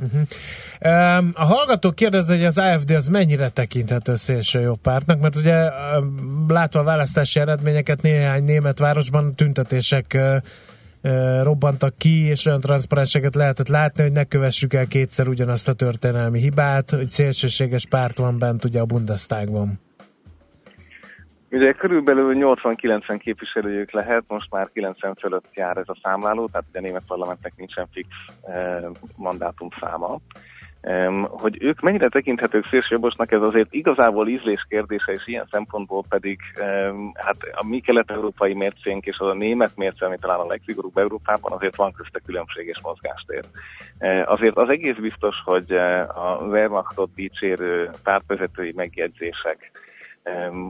Uh-huh. 0.00 1.28
A 1.34 1.44
hallgatók 1.44 1.94
kérdezi, 1.94 2.32
hogy 2.36 2.44
az 2.44 2.58
AFD 2.58 2.90
az 2.90 3.06
mennyire 3.06 3.48
tekinthető 3.48 4.14
szélső 4.14 4.60
jobb 4.60 4.80
pártnak, 4.80 5.20
mert 5.20 5.36
ugye 5.36 5.70
látva 6.48 6.80
a 6.80 6.82
választási 6.82 7.40
eredményeket 7.40 8.02
néhány 8.02 8.44
német 8.44 8.78
városban 8.78 9.34
tüntetések 9.34 10.18
robbantak 11.42 11.94
ki, 11.96 12.24
és 12.24 12.46
olyan 12.46 12.60
transzparenseket 12.60 13.34
lehetett 13.34 13.68
látni, 13.68 14.02
hogy 14.02 14.12
ne 14.12 14.24
kövessük 14.24 14.74
el 14.74 14.86
kétszer 14.86 15.28
ugyanazt 15.28 15.68
a 15.68 15.72
történelmi 15.72 16.40
hibát, 16.40 16.90
hogy 16.90 17.10
szélsőséges 17.10 17.86
párt 17.86 18.18
van 18.18 18.38
bent 18.38 18.64
ugye 18.64 18.80
a 18.80 18.84
Bundestagban. 18.84 19.80
Ugye 21.50 21.72
körülbelül 21.72 22.34
80-90 22.36 23.18
képviselőjük 23.18 23.90
lehet, 23.90 24.24
most 24.26 24.50
már 24.50 24.70
90 24.72 25.14
fölött 25.14 25.54
jár 25.54 25.76
ez 25.76 25.88
a 25.88 25.98
számláló, 26.02 26.46
tehát 26.46 26.66
ugye 26.68 26.78
a 26.78 26.82
német 26.82 27.06
parlamentnek 27.06 27.52
nincsen 27.56 27.88
fix 27.92 28.08
eh, 28.42 28.84
mandátum 29.16 29.68
száma. 29.80 30.20
Hogy 31.28 31.62
ők 31.62 31.80
mennyire 31.80 32.08
tekinthetők 32.08 32.66
szélsőjobbosnak, 32.66 33.32
ez 33.32 33.42
azért 33.42 33.72
igazából 33.72 34.28
ízlés 34.28 34.66
kérdése, 34.68 35.12
és 35.12 35.26
ilyen 35.26 35.48
szempontból 35.50 36.04
pedig 36.08 36.40
hát 37.14 37.36
a 37.52 37.66
mi 37.66 37.80
kelet-európai 37.80 38.54
mércénk 38.54 39.06
és 39.06 39.18
az 39.18 39.26
a 39.26 39.34
német 39.34 39.76
mérce, 39.76 40.06
ami 40.06 40.16
talán 40.20 40.38
a 40.38 40.46
legszigorúbb 40.46 40.98
Európában, 40.98 41.52
azért 41.52 41.76
van 41.76 41.92
közte 41.92 42.20
különbség 42.26 42.66
és 42.66 42.80
mozgástér. 42.82 43.44
Uh, 44.00 44.32
azért 44.32 44.56
az 44.56 44.68
egész 44.68 44.96
biztos, 44.96 45.36
hogy 45.44 45.72
uh, 45.72 46.18
a 46.24 46.38
Wehrmachtot 46.42 47.14
dicsérő 47.14 47.90
pártvezetői 48.02 48.72
megjegyzések, 48.76 49.70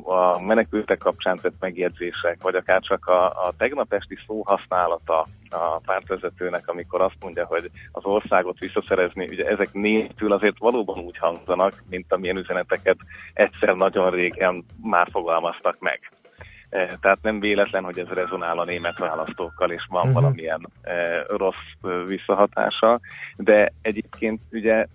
a 0.02 0.40
menekültek 0.40 0.98
kapcsán 0.98 1.38
tett 1.42 1.54
megjegyzések, 1.60 2.42
vagy 2.42 2.54
akár 2.54 2.80
csak 2.80 3.06
a, 3.06 3.26
a 3.26 3.52
tegnap 3.56 3.92
esti 3.92 4.18
szó 4.26 4.42
használata 4.44 5.26
a 5.50 5.80
pártvezetőnek, 5.86 6.68
amikor 6.68 7.00
azt 7.00 7.16
mondja, 7.20 7.46
hogy 7.46 7.70
az 7.92 8.04
országot 8.04 8.58
visszaszerezni, 8.58 9.26
ugye 9.26 9.44
ezek 9.44 9.72
németül 9.72 10.32
azért 10.32 10.58
valóban 10.58 10.98
úgy 10.98 11.18
hangzanak, 11.18 11.72
mint 11.90 12.12
amilyen 12.12 12.36
üzeneteket 12.36 12.96
egyszer 13.32 13.76
nagyon 13.76 14.10
régen 14.10 14.64
már 14.82 15.08
fogalmaztak 15.10 15.76
meg. 15.78 16.00
E, 16.68 16.96
tehát 17.00 17.22
nem 17.22 17.40
véletlen, 17.40 17.84
hogy 17.84 17.98
ez 17.98 18.06
rezonál 18.06 18.58
a 18.58 18.64
német 18.64 18.98
választókkal, 18.98 19.70
és 19.70 19.86
van 19.88 20.00
uh-huh. 20.00 20.14
valamilyen 20.14 20.68
e, 20.82 21.24
rossz 21.28 21.94
visszahatása, 22.06 23.00
de 23.36 23.72
egyébként 23.82 24.40
ugye 24.50 24.86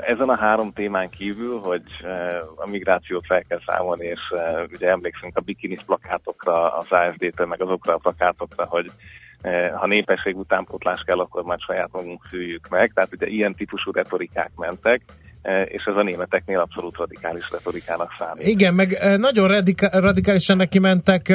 ezen 0.00 0.28
a 0.28 0.36
három 0.36 0.72
témán 0.72 1.10
kívül, 1.10 1.58
hogy 1.58 1.82
eh, 2.02 2.36
a 2.56 2.66
migrációt 2.66 3.26
fel 3.26 3.42
kell 3.48 3.60
számolni, 3.66 4.06
és 4.06 4.20
eh, 4.30 4.62
ugye 4.72 4.88
emlékszünk 4.88 5.36
a 5.36 5.40
bikinis 5.40 5.80
plakátokra, 5.86 6.76
az 6.76 6.86
AFD-től, 6.90 7.46
meg 7.46 7.62
azokra 7.62 7.94
a 7.94 7.98
plakátokra, 7.98 8.64
hogy 8.64 8.90
eh, 9.40 9.70
ha 9.74 9.86
népesség 9.86 10.36
utánpótlás 10.36 11.02
kell, 11.06 11.18
akkor 11.18 11.42
már 11.42 11.58
saját 11.58 11.92
magunk 11.92 12.26
szüljük 12.30 12.68
meg. 12.68 12.92
Tehát 12.94 13.12
ugye 13.12 13.26
ilyen 13.26 13.54
típusú 13.54 13.92
retorikák 13.92 14.50
mentek, 14.56 15.02
és 15.64 15.84
ez 15.84 15.96
a 15.96 16.02
németeknél 16.02 16.58
abszolút 16.58 16.96
radikális 16.96 17.50
retorikának 17.50 18.10
számít. 18.18 18.46
Igen, 18.46 18.74
meg 18.74 18.98
nagyon 19.18 19.48
radika- 19.48 19.92
radikálisan 19.92 20.56
neki 20.56 20.78
mentek 20.78 21.28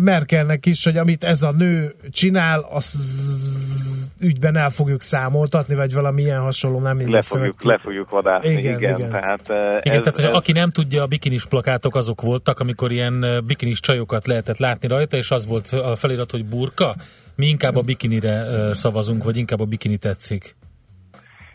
Merkelnek 0.00 0.66
is, 0.66 0.84
hogy 0.84 0.96
amit 0.96 1.24
ez 1.24 1.42
a 1.42 1.52
nő 1.52 1.94
csinál, 2.10 2.66
az 2.70 3.99
ügyben 4.20 4.56
el 4.56 4.70
fogjuk 4.70 5.02
számoltatni, 5.02 5.74
vagy 5.74 5.94
valami 5.94 6.22
ilyen 6.22 6.40
hasonló, 6.40 6.80
nem 6.80 7.10
le 7.10 7.22
fogjuk, 7.22 7.62
le 7.62 7.78
fogjuk 7.78 8.10
vadászni, 8.10 8.50
igen. 8.50 8.78
igen, 8.78 8.96
igen. 8.96 9.10
Tehát, 9.10 9.48
igen, 9.48 9.80
ez, 9.82 9.82
tehát 9.82 10.16
hogy 10.16 10.24
ez... 10.24 10.32
aki 10.32 10.52
nem 10.52 10.70
tudja, 10.70 11.02
a 11.02 11.06
bikinis 11.06 11.46
plakátok 11.46 11.94
azok 11.94 12.20
voltak, 12.20 12.60
amikor 12.60 12.92
ilyen 12.92 13.44
bikinis 13.46 13.80
csajokat 13.80 14.26
lehetett 14.26 14.58
látni 14.58 14.88
rajta, 14.88 15.16
és 15.16 15.30
az 15.30 15.46
volt 15.46 15.66
a 15.66 15.96
felirat, 15.96 16.30
hogy 16.30 16.44
burka. 16.44 16.94
Mi 17.36 17.46
inkább 17.46 17.76
a 17.76 17.82
bikinire 17.82 18.44
szavazunk, 18.74 19.24
vagy 19.24 19.36
inkább 19.36 19.60
a 19.60 19.64
bikini 19.64 19.96
tetszik. 19.96 20.54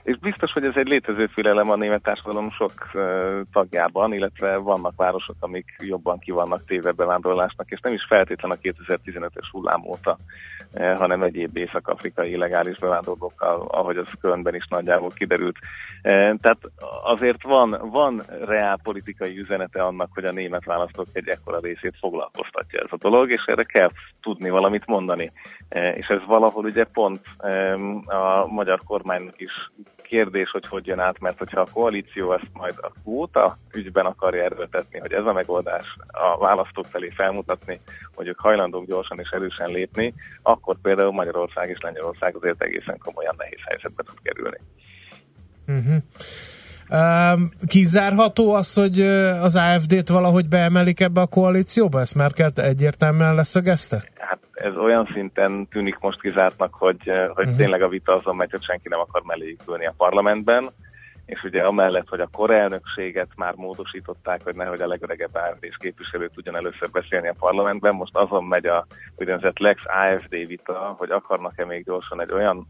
És 0.04 0.18
biztos, 0.20 0.52
hogy 0.52 0.66
ez 0.66 0.76
egy 0.76 0.88
létező 0.88 1.26
félelem 1.26 1.70
a 1.70 1.76
német 1.76 2.02
társadalom 2.02 2.52
sok 2.52 2.72
uh, 2.94 3.02
tagjában, 3.52 4.14
illetve 4.14 4.58
vannak 4.58 4.94
városok, 4.96 5.36
amik 5.40 5.76
jobban 5.80 6.20
ki 6.20 6.32
vannak 6.32 6.66
téve 6.66 6.92
bevándorlásnak, 6.92 7.70
és 7.70 7.80
nem 7.80 7.94
is 7.94 8.06
feltétlen 8.08 8.52
a 8.52 8.56
2015-ös 8.56 9.48
hullám 9.52 9.86
óta, 9.86 10.18
hanem 10.78 11.24
egyéb 11.24 11.58
észak-afrikai 11.58 12.30
illegális 12.30 12.78
bevándorlókkal, 12.78 13.68
ahogy 13.68 13.98
az 13.98 14.08
Kölnben 14.22 14.56
is 14.56 14.68
nagyjából 14.70 15.10
kiderült. 15.10 15.58
Uh, 15.62 16.36
tehát 16.38 16.60
azért 17.04 17.44
van, 17.44 17.78
van 17.92 18.24
reál 18.46 18.80
politikai 18.84 19.40
üzenete 19.40 19.84
annak, 19.84 20.10
hogy 20.14 20.26
a 20.26 20.32
német 20.32 20.66
választók 20.66 21.08
egy 21.14 21.28
ekkora 21.28 21.60
részét 21.60 21.98
foglalkoztatja 22.00 22.80
ez 22.80 22.90
a 22.90 22.98
dolog, 22.98 23.32
és 23.32 23.44
erre 23.46 23.64
kell 23.64 23.90
tudni 24.22 24.50
valamit 24.50 24.86
mondani. 24.86 25.32
És 25.70 26.08
ez 26.08 26.26
valahol 26.26 26.66
ugye 26.66 26.84
pont 26.84 27.22
a 28.06 28.46
magyar 28.48 28.80
kormánynak 28.86 29.42
is 29.42 29.52
kérdés, 30.08 30.50
hogy 30.50 30.68
hogy 30.68 30.88
jön 30.88 31.00
át, 31.00 31.20
mert 31.20 31.38
hogyha 31.38 31.62
a 31.62 31.68
koalíció 31.74 32.34
ezt 32.34 32.50
majd 32.54 32.74
a 32.82 32.92
kvóta 33.02 33.58
ügyben 33.74 34.06
akarja 34.06 34.44
erőltetni, 34.44 35.00
hogy 35.00 35.14
ez 35.14 35.26
a 35.26 35.34
megoldás 35.34 35.98
a 36.08 36.38
választók 36.38 36.86
felé 36.86 37.10
felmutatni, 37.10 37.80
hogy 38.16 38.28
ők 38.28 38.40
hajlandók 38.40 38.86
gyorsan 38.86 39.20
és 39.20 39.30
erősen 39.30 39.70
lépni, 39.70 40.14
akkor 40.42 40.76
például 40.82 41.12
Magyarország 41.12 41.70
és 41.70 41.80
Lengyelország 41.82 42.36
azért 42.36 42.62
egészen 42.62 42.98
komolyan 42.98 43.36
nehéz 43.38 43.60
helyzetbe 43.66 44.04
tud 44.04 44.22
kerülni. 44.24 44.58
Uh-huh. 45.68 46.04
Kizárható 47.68 48.54
az, 48.54 48.74
hogy 48.74 49.02
az 49.42 49.56
AFD-t 49.56 50.10
valahogy 50.10 50.48
beemelik 50.48 51.00
ebbe 51.00 51.22
a 51.22 51.26
koalícióba? 51.26 52.00
Ezt 52.00 52.16
Merkel 52.16 52.52
egyértelműen 52.56 53.36
leszögezte? 53.36 54.04
Hát 54.18 54.40
ez 54.54 54.76
olyan 54.76 55.10
szinten 55.14 55.68
tűnik 55.68 55.98
most 56.00 56.22
kizártnak, 56.22 56.74
hogy, 56.74 57.12
hogy 57.34 57.44
uh-huh. 57.44 57.58
tényleg 57.58 57.82
a 57.82 57.88
vita 57.88 58.16
azon 58.16 58.36
megy, 58.36 58.52
hogy 58.52 58.64
senki 58.64 58.90
nem 58.90 59.00
akar 59.00 59.22
melléjük 59.26 59.62
ülni 59.68 59.86
a 59.86 59.94
parlamentben, 59.98 60.70
és 61.26 61.44
ugye 61.44 61.62
amellett, 61.62 62.10
hogy 62.10 62.20
a 62.20 62.30
korelnökséget 62.32 63.30
már 63.36 63.54
módosították, 63.56 64.44
hogy 64.44 64.56
nehogy 64.56 64.82
a 64.82 64.88
legöregebb 64.88 65.36
AFD-s 65.36 65.78
képviselő 65.78 66.30
tudjon 66.34 66.56
először 66.56 66.90
beszélni 66.92 67.28
a 67.28 67.36
parlamentben, 67.40 67.96
most 67.96 68.16
azon 68.16 68.44
megy 68.44 68.66
a 68.66 68.86
úgynevezett 69.16 69.60
Lex 69.60 69.82
AFD 69.86 70.48
vita, 70.48 70.96
hogy 70.98 71.12
akarnak-e 71.12 71.66
még 71.66 71.84
gyorsan 71.84 72.22
egy 72.22 72.32
olyan 72.32 72.68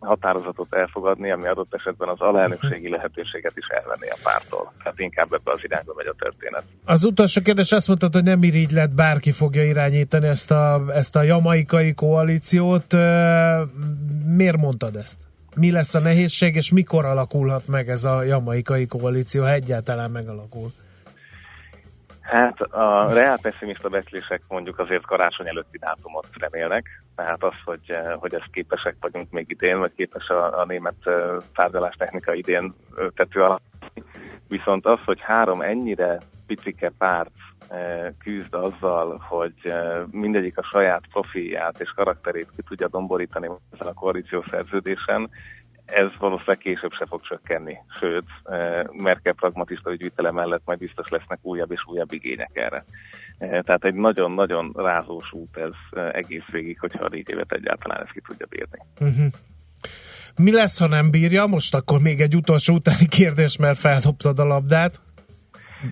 határozatot 0.00 0.74
elfogadni, 0.74 1.30
ami 1.30 1.46
adott 1.46 1.74
esetben 1.74 2.08
az 2.08 2.20
alelnökségi 2.20 2.88
lehetőséget 2.88 3.56
is 3.56 3.66
elvenni 3.66 4.08
a 4.08 4.16
pártól. 4.22 4.72
Tehát 4.82 4.98
inkább 4.98 5.32
ebbe 5.32 5.52
az 5.52 5.60
irányba 5.62 5.92
megy 5.96 6.06
a 6.06 6.14
történet. 6.18 6.62
Az 6.84 7.04
utolsó 7.04 7.42
kérdés 7.42 7.72
azt 7.72 7.88
mondtad, 7.88 8.12
hogy 8.12 8.22
nem 8.22 8.42
irigy 8.42 8.70
lett, 8.70 8.90
bárki 8.90 9.32
fogja 9.32 9.64
irányítani 9.64 10.26
ezt 10.26 10.50
a, 10.50 10.82
ezt 10.94 11.16
a 11.16 11.22
jamaikai 11.22 11.94
koalíciót. 11.94 12.92
Miért 14.26 14.56
mondtad 14.56 14.96
ezt? 14.96 15.16
mi 15.54 15.70
lesz 15.70 15.94
a 15.94 16.00
nehézség, 16.00 16.54
és 16.54 16.70
mikor 16.70 17.04
alakulhat 17.04 17.66
meg 17.66 17.88
ez 17.88 18.04
a 18.04 18.22
jamaikai 18.22 18.86
koalíció, 18.86 19.42
ha 19.42 19.52
egyáltalán 19.52 20.10
megalakul? 20.10 20.72
Hát 22.24 22.60
a 22.60 23.12
reál 23.12 23.38
pessimista 23.42 23.88
becslések 23.88 24.42
mondjuk 24.48 24.78
azért 24.78 25.06
karácsony 25.06 25.48
előtti 25.48 25.78
dátumot 25.78 26.26
remélnek, 26.38 27.02
tehát 27.16 27.42
az, 27.42 27.54
hogy, 27.64 27.96
hogy 28.18 28.34
ezt 28.34 28.50
képesek 28.52 28.96
vagyunk 29.00 29.30
még 29.30 29.46
idén, 29.48 29.78
vagy 29.78 29.92
képes 29.96 30.28
a, 30.28 30.60
a 30.60 30.64
német 30.64 31.10
tárgyalás 31.54 31.94
technika 31.94 32.34
idén 32.34 32.72
tető 33.14 33.42
alatt. 33.42 33.62
Viszont 34.48 34.86
az, 34.86 34.98
hogy 35.04 35.20
három 35.20 35.60
ennyire 35.60 36.18
picike 36.46 36.92
párt 36.98 37.30
küzd 38.18 38.54
azzal, 38.54 39.24
hogy 39.28 39.72
mindegyik 40.10 40.58
a 40.58 40.62
saját 40.62 41.02
profilját 41.12 41.80
és 41.80 41.90
karakterét 41.90 42.48
ki 42.56 42.62
tudja 42.62 42.88
domborítani 42.88 43.50
ezen 43.72 43.86
a 43.86 43.94
koalíció 43.94 44.44
szerződésen, 44.50 45.30
ez 45.84 46.08
valószínűleg 46.18 46.58
később 46.58 46.92
se 46.92 47.06
fog 47.06 47.20
csökkenni, 47.20 47.76
sőt, 48.00 48.24
Merkel 48.92 49.32
pragmatista 49.32 49.92
ügyvitele 49.92 50.30
mellett 50.30 50.62
majd 50.64 50.78
biztos 50.78 51.08
lesznek 51.08 51.38
újabb 51.42 51.70
és 51.70 51.84
újabb 51.86 52.12
igények 52.12 52.50
erre. 52.52 52.84
Tehát 53.38 53.84
egy 53.84 53.94
nagyon-nagyon 53.94 54.72
rázós 54.76 55.32
út 55.32 55.56
ez 55.56 56.00
egész 56.12 56.46
végig, 56.50 56.80
hogyha 56.80 57.04
a 57.04 57.08
négy 57.08 57.28
évet 57.28 57.52
egyáltalán 57.52 58.02
ezt 58.02 58.12
ki 58.12 58.20
tudja 58.20 58.46
bírni. 58.46 58.78
Uh-huh. 59.00 59.32
Mi 60.36 60.52
lesz, 60.52 60.78
ha 60.78 60.86
nem 60.86 61.10
bírja? 61.10 61.46
Most 61.46 61.74
akkor 61.74 62.00
még 62.00 62.20
egy 62.20 62.36
utolsó 62.36 62.74
utáni 62.74 63.06
kérdés, 63.08 63.56
mert 63.56 63.78
feldobtad 63.78 64.38
a 64.38 64.44
labdát. 64.44 65.00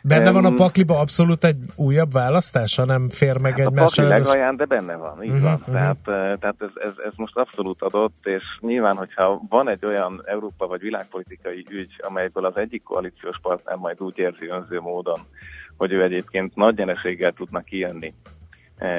Benne 0.03 0.31
van 0.31 0.45
a 0.45 0.55
pakliba 0.55 0.99
abszolút 0.99 1.45
egy 1.45 1.57
újabb 1.77 2.13
választás, 2.13 2.77
ha 2.77 2.85
nem 2.85 3.09
fér 3.09 3.39
meg 3.39 3.59
hát 3.59 3.67
egymással? 3.67 4.05
A 4.05 4.09
pakli 4.09 4.25
legalján, 4.25 4.57
de 4.57 4.65
benne 4.65 4.97
van, 4.97 5.23
így 5.23 5.29
uh-huh, 5.29 5.45
van. 5.45 5.55
Uh-huh. 5.55 5.75
Tehát, 5.75 5.97
tehát 6.41 6.57
ez, 6.59 6.71
ez, 6.75 6.93
ez 7.07 7.13
most 7.17 7.37
abszolút 7.37 7.83
adott, 7.83 8.27
és 8.27 8.43
nyilván, 8.61 8.97
hogyha 8.97 9.41
van 9.49 9.69
egy 9.69 9.85
olyan 9.85 10.23
Európa 10.25 10.67
vagy 10.67 10.81
világpolitikai 10.81 11.67
ügy, 11.71 11.97
amelyből 11.99 12.45
az 12.45 12.57
egyik 12.57 12.83
koalíciós 12.83 13.39
partner 13.43 13.77
majd 13.77 14.01
úgy 14.01 14.19
érzi 14.19 14.49
önző 14.49 14.81
módon, 14.81 15.21
hogy 15.77 15.93
ő 15.93 16.03
egyébként 16.03 16.55
nagy 16.55 16.77
nyereséggel 16.77 17.33
tudna 17.33 17.61
kijönni, 17.61 18.15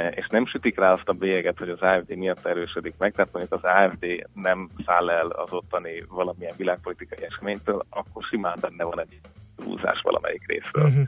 és 0.10 0.28
nem 0.30 0.46
sütik 0.46 0.80
rá 0.80 0.94
azt 0.94 1.10
a 1.10 1.14
bélyeget, 1.14 1.58
hogy 1.58 1.70
az 1.70 1.82
AFD 1.82 2.16
miatt 2.16 2.46
erősödik 2.46 2.94
meg, 2.98 3.12
tehát 3.12 3.32
mondjuk 3.34 3.64
az 3.64 3.70
AFD 3.72 4.28
nem 4.34 4.70
száll 4.86 5.10
el 5.10 5.28
az 5.28 5.54
ottani 5.54 6.06
valamilyen 6.10 6.54
világpolitikai 6.58 7.24
eseménytől, 7.24 7.86
akkor 7.90 8.24
simán 8.24 8.58
benne 8.62 8.84
van 8.84 9.00
egy 9.00 9.20
húzás 9.64 10.02
valamelyik 10.02 10.48
részről. 10.48 10.86
Uh-huh. 10.86 11.08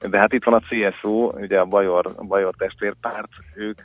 De 0.00 0.18
hát 0.18 0.32
itt 0.32 0.44
van 0.44 0.54
a 0.54 0.60
CSU, 0.60 1.26
ugye 1.26 1.58
a 1.58 1.64
Bajor, 1.64 2.14
Bajor 2.28 2.54
testvérpárt, 2.58 3.28
ők 3.54 3.80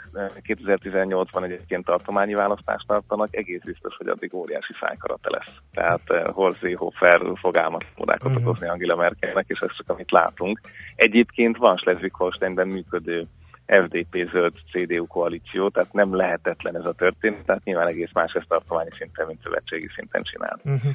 2018-ban 0.48 1.44
eh, 1.44 1.44
egyébként 1.44 1.86
tartományi 1.86 2.34
választást 2.34 2.88
tartanak, 2.88 3.36
egész 3.36 3.62
biztos, 3.64 3.96
hogy 3.96 4.08
addig 4.08 4.34
óriási 4.34 4.74
szájkarate 4.80 5.30
lesz. 5.30 5.56
Tehát 5.74 6.02
uh, 6.10 6.34
Horst 6.34 6.60
Seehofer 6.60 7.22
fog 7.36 7.58
álmatmodákat 7.58 8.32
uh-huh. 8.32 8.48
okozni 8.48 8.68
Angela 8.68 8.96
Merkelnek, 8.96 9.46
és 9.48 9.60
ez 9.60 9.76
csak 9.78 9.90
amit 9.90 10.12
látunk. 10.12 10.62
Egyébként 10.96 11.58
van 11.58 11.78
Schleswig-Holsteinben 11.78 12.68
működő 12.68 13.28
FDP 13.66 14.30
zöld 14.32 14.54
CDU 14.72 15.08
koalíció, 15.08 15.70
tehát 15.70 15.94
nem 15.94 16.16
lehetetlen 16.16 16.76
ez 16.76 16.86
a 16.86 16.94
történet, 16.94 17.46
tehát 17.46 17.64
nyilván 17.64 17.88
egész 17.88 18.14
más 18.14 18.34
ezt 18.34 18.48
tartományi 18.48 18.90
szinten, 18.92 19.28
mint 19.28 19.42
szövetségi 19.44 19.90
szinten 19.96 20.24
csinál. 20.24 20.60
Uh-huh. 20.64 20.92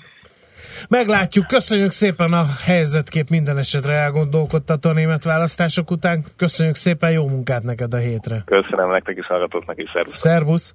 Meglátjuk, 0.89 1.47
köszönjük 1.47 1.91
szépen 1.91 2.33
a 2.33 2.45
helyzetkép 2.65 3.29
minden 3.29 3.59
esetre 3.59 3.93
elgondolkodtató 3.93 4.91
a 4.91 4.93
német 4.93 5.25
választások 5.25 5.91
után. 5.91 6.25
Köszönjük 6.37 6.77
szépen, 6.77 7.11
jó 7.11 7.29
munkát 7.29 7.63
neked 7.63 7.95
a 7.95 7.97
hétre. 7.97 8.43
Köszönöm 8.45 8.91
nektek 8.91 9.17
is, 9.17 9.27
hallgatóknak 9.27 9.83
is, 9.83 9.91
szervusz. 9.93 10.15
Szervusz. 10.15 10.75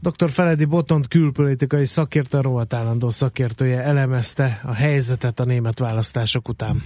Dr. 0.00 0.30
Feledi 0.30 0.64
Botont 0.64 1.08
külpolitikai 1.08 1.84
szakértő, 1.84 2.40
rohadt 2.40 2.74
állandó 2.74 3.10
szakértője 3.10 3.82
elemezte 3.82 4.60
a 4.62 4.74
helyzetet 4.74 5.40
a 5.40 5.44
német 5.44 5.78
választások 5.78 6.48
után. 6.48 6.82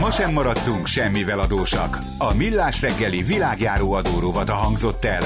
Ma 0.00 0.10
sem 0.10 0.32
maradtunk 0.32 0.86
semmivel 0.86 1.40
adósak. 1.40 1.98
A 2.18 2.34
Millás 2.34 2.80
reggeli 2.80 3.22
világjáró 3.22 3.92
adóróvat 3.92 4.48
hangzott 4.48 5.04
el. 5.04 5.22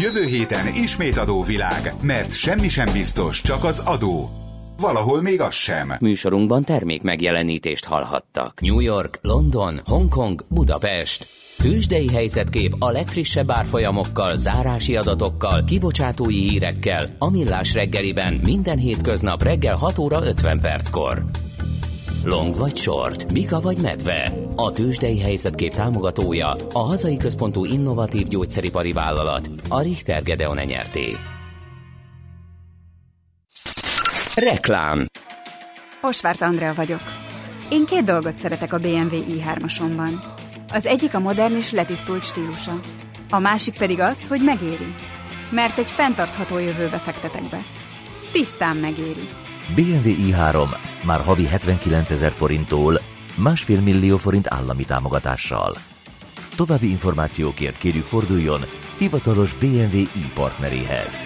Jövő 0.00 0.24
héten 0.24 0.66
ismét 0.74 1.16
adóvilág, 1.16 1.92
mert 2.02 2.32
semmi 2.32 2.68
sem 2.68 2.88
biztos, 2.92 3.40
csak 3.40 3.64
az 3.64 3.78
adó. 3.78 4.30
Valahol 4.80 5.22
még 5.22 5.40
az 5.40 5.54
sem. 5.54 5.92
Műsorunkban 6.00 6.64
termék 6.64 7.02
megjelenítést 7.02 7.84
hallhattak. 7.84 8.60
New 8.60 8.80
York, 8.80 9.18
London, 9.22 9.80
Hongkong, 9.84 10.44
Budapest. 10.48 11.26
Tőzsdei 11.56 12.08
helyzetkép 12.08 12.74
a 12.78 12.90
legfrissebb 12.90 13.50
árfolyamokkal, 13.50 14.36
zárási 14.36 14.96
adatokkal, 14.96 15.64
kibocsátói 15.64 16.48
hírekkel, 16.48 17.06
a 17.18 17.30
Millás 17.30 17.74
reggeliben 17.74 18.40
minden 18.44 18.78
hétköznap 18.78 19.42
reggel 19.42 19.74
6 19.74 19.98
óra 19.98 20.26
50 20.26 20.60
perckor. 20.60 21.24
Long 22.24 22.54
vagy 22.54 22.76
short, 22.76 23.32
Mika 23.32 23.60
vagy 23.60 23.76
medve. 23.82 24.32
A 24.56 24.72
tőzsdei 24.72 25.20
helyzetkép 25.20 25.72
támogatója 25.72 26.56
a 26.72 26.78
hazai 26.78 27.16
központú 27.16 27.64
innovatív 27.64 28.28
gyógyszeripari 28.28 28.92
vállalat, 28.92 29.50
a 29.68 29.80
Richter 29.80 30.22
Gedeon 30.22 30.56
nyerté. 30.56 31.16
Reklám 34.34 35.06
Osvárt 36.02 36.40
Andrea 36.40 36.74
vagyok. 36.74 37.00
Én 37.70 37.86
két 37.86 38.04
dolgot 38.04 38.38
szeretek 38.38 38.72
a 38.72 38.78
BMW 38.78 39.16
i3-asomban. 39.28 40.12
Az 40.72 40.86
egyik 40.86 41.14
a 41.14 41.18
modern 41.18 41.56
és 41.56 41.72
letisztult 41.72 42.24
stílusa. 42.24 42.80
A 43.30 43.38
másik 43.38 43.78
pedig 43.78 44.00
az, 44.00 44.26
hogy 44.26 44.40
megéri. 44.44 44.94
Mert 45.50 45.78
egy 45.78 45.90
fenntartható 45.90 46.58
jövőbe 46.58 46.96
fektetek 46.96 47.48
be. 47.48 47.60
Tisztán 48.32 48.76
megéri. 48.76 49.28
BMW 49.74 50.08
i3 50.08 50.68
már 51.04 51.20
havi 51.20 51.46
79 51.46 52.10
ezer 52.10 52.32
forinttól 52.32 53.00
másfél 53.36 53.80
millió 53.80 54.16
forint 54.16 54.46
állami 54.48 54.84
támogatással. 54.84 55.76
További 56.56 56.90
információkért 56.90 57.78
kérjük 57.78 58.04
forduljon 58.04 58.64
hivatalos 58.98 59.52
BMW 59.52 59.96
i 59.96 60.30
partneréhez. 60.34 61.24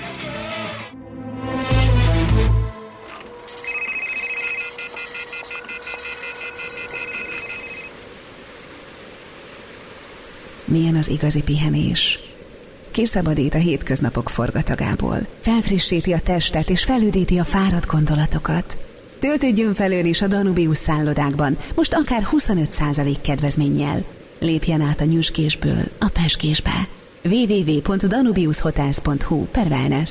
Milyen 10.65 10.95
az 10.95 11.09
igazi 11.09 11.43
pihenés? 11.43 12.24
Kiszabadít 12.95 13.55
a 13.55 13.59
hétköznapok 13.59 14.29
forgatagából, 14.29 15.27
felfrissíti 15.41 16.13
a 16.13 16.21
testet 16.21 16.71
és 16.71 16.85
felüdíti 16.85 17.39
a 17.39 17.45
fáradt 17.45 17.87
gondolatokat. 17.87 18.77
Töltődjön 19.19 19.75
felől 19.75 20.05
is 20.05 20.23
a 20.23 20.27
Danubius 20.27 20.77
szállodákban, 20.77 21.59
most 21.75 21.95
akár 21.95 22.29
25% 22.33 23.15
kedvezménnyel. 23.21 24.05
Lépjen 24.39 24.81
át 24.81 25.01
a 25.01 25.05
nyüskésből 25.05 25.83
a 25.99 26.09
peskésbe. 26.09 26.89
www.danubiushotels.hu 27.23 29.45
per 29.45 29.67
wellness. 29.67 30.11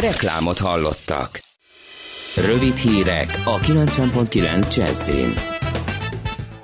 Reklámot 0.00 0.58
hallottak. 0.58 1.42
Rövid 2.36 2.76
hírek 2.76 3.40
a 3.44 3.58
90.9 3.58 4.76
Jazzin. 4.76 5.34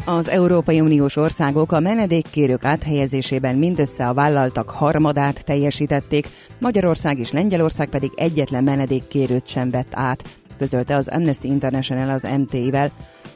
Az 0.04 0.28
Európai 0.28 0.80
Uniós 0.80 1.16
országok 1.16 1.72
a 1.72 1.80
menedékkérők 1.80 2.64
áthelyezésében 2.64 3.56
mindössze 3.56 4.08
a 4.08 4.14
vállaltak 4.14 4.70
harmadát 4.70 5.44
teljesítették, 5.44 6.28
Magyarország 6.58 7.18
és 7.18 7.32
Lengyelország 7.32 7.88
pedig 7.88 8.10
egyetlen 8.16 8.64
menedékkérőt 8.64 9.48
sem 9.48 9.70
vett 9.70 9.90
át, 9.90 10.24
közölte 10.58 10.96
az 10.96 11.08
Amnesty 11.08 11.44
International 11.44 12.10
az 12.10 12.26
MT-vel. 12.38 12.90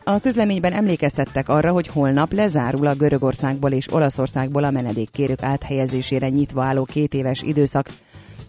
A 0.05 0.20
közleményben 0.20 0.72
emlékeztettek 0.72 1.48
arra, 1.48 1.72
hogy 1.72 1.87
holnap 1.87 2.33
lezárul 2.33 2.87
a 2.87 2.94
Görögországból 2.94 3.70
és 3.70 3.92
Olaszországból 3.92 4.64
a 4.64 4.70
menedékkérők 4.70 5.42
áthelyezésére 5.42 6.29
nyitva 6.29 6.62
álló 6.62 6.85
két 6.85 7.14
éves 7.14 7.42
időszak, 7.42 7.88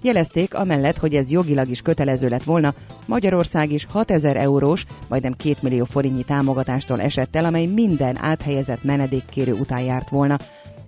Jelezték, 0.06 0.54
amellett, 0.54 0.98
hogy 0.98 1.16
ez 1.16 1.32
jogilag 1.32 1.70
is 1.70 1.82
kötelező 1.82 2.28
lett 2.28 2.44
volna, 2.44 2.74
Magyarország 3.06 3.72
is 3.72 3.86
6000 3.86 4.38
eurós, 4.38 4.86
majdnem 5.08 5.34
2 5.34 5.56
millió 5.62 5.86
forintnyi 5.86 6.24
támogatástól 6.24 7.02
esett 7.02 7.36
el, 7.36 7.46
amely 7.46 7.66
minden 7.66 8.18
áthelyezett 8.18 8.84
menedékkérő 8.84 9.54
után 9.54 9.82
járt 9.82 10.10
volna. 10.10 10.38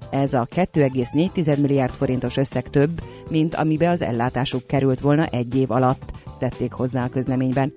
Ez 0.10 0.34
a 0.34 0.48
2,4 0.56 1.62
milliárd 1.62 1.94
forintos 1.94 2.38
összeg 2.38 2.70
több, 2.70 3.02
mint 3.30 3.56
amibe 3.56 3.90
az 3.90 4.02
ellátásuk 4.02 4.68
került 4.68 5.00
volna 5.00 5.26
egy 5.26 5.56
év 5.56 5.72
alatt, 5.72 6.12
tették 6.40 6.72
hozzá 6.72 7.04
a 7.04 7.10
közleményben. 7.10 7.74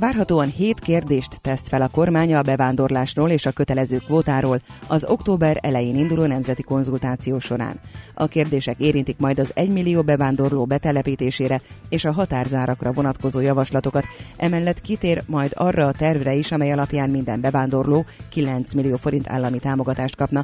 Várhatóan 0.00 0.48
hét 0.48 0.80
kérdést 0.80 1.38
teszt 1.40 1.68
fel 1.68 1.82
a 1.82 1.88
kormánya 1.88 2.38
a 2.38 2.42
bevándorlásról 2.42 3.30
és 3.30 3.46
a 3.46 3.50
kötelező 3.50 3.96
kvótáról 3.96 4.60
az 4.86 5.04
október 5.04 5.58
elején 5.62 5.96
induló 5.96 6.26
nemzeti 6.26 6.62
konzultáció 6.62 7.38
során. 7.38 7.80
A 8.14 8.26
kérdések 8.26 8.78
érintik 8.78 9.18
majd 9.18 9.38
az 9.38 9.52
1 9.54 9.70
millió 9.70 10.02
bevándorló 10.02 10.64
betelepítésére 10.64 11.60
és 11.88 12.04
a 12.04 12.12
határzárakra 12.12 12.92
vonatkozó 12.92 13.40
javaslatokat, 13.40 14.04
emellett 14.36 14.80
kitér 14.80 15.22
majd 15.26 15.52
arra 15.54 15.86
a 15.86 15.92
tervre 15.92 16.34
is, 16.34 16.52
amely 16.52 16.72
alapján 16.72 17.10
minden 17.10 17.40
bevándorló 17.40 18.04
9 18.28 18.72
millió 18.72 18.96
forint 18.96 19.28
állami 19.28 19.58
támogatást 19.58 20.16
kapna. 20.16 20.42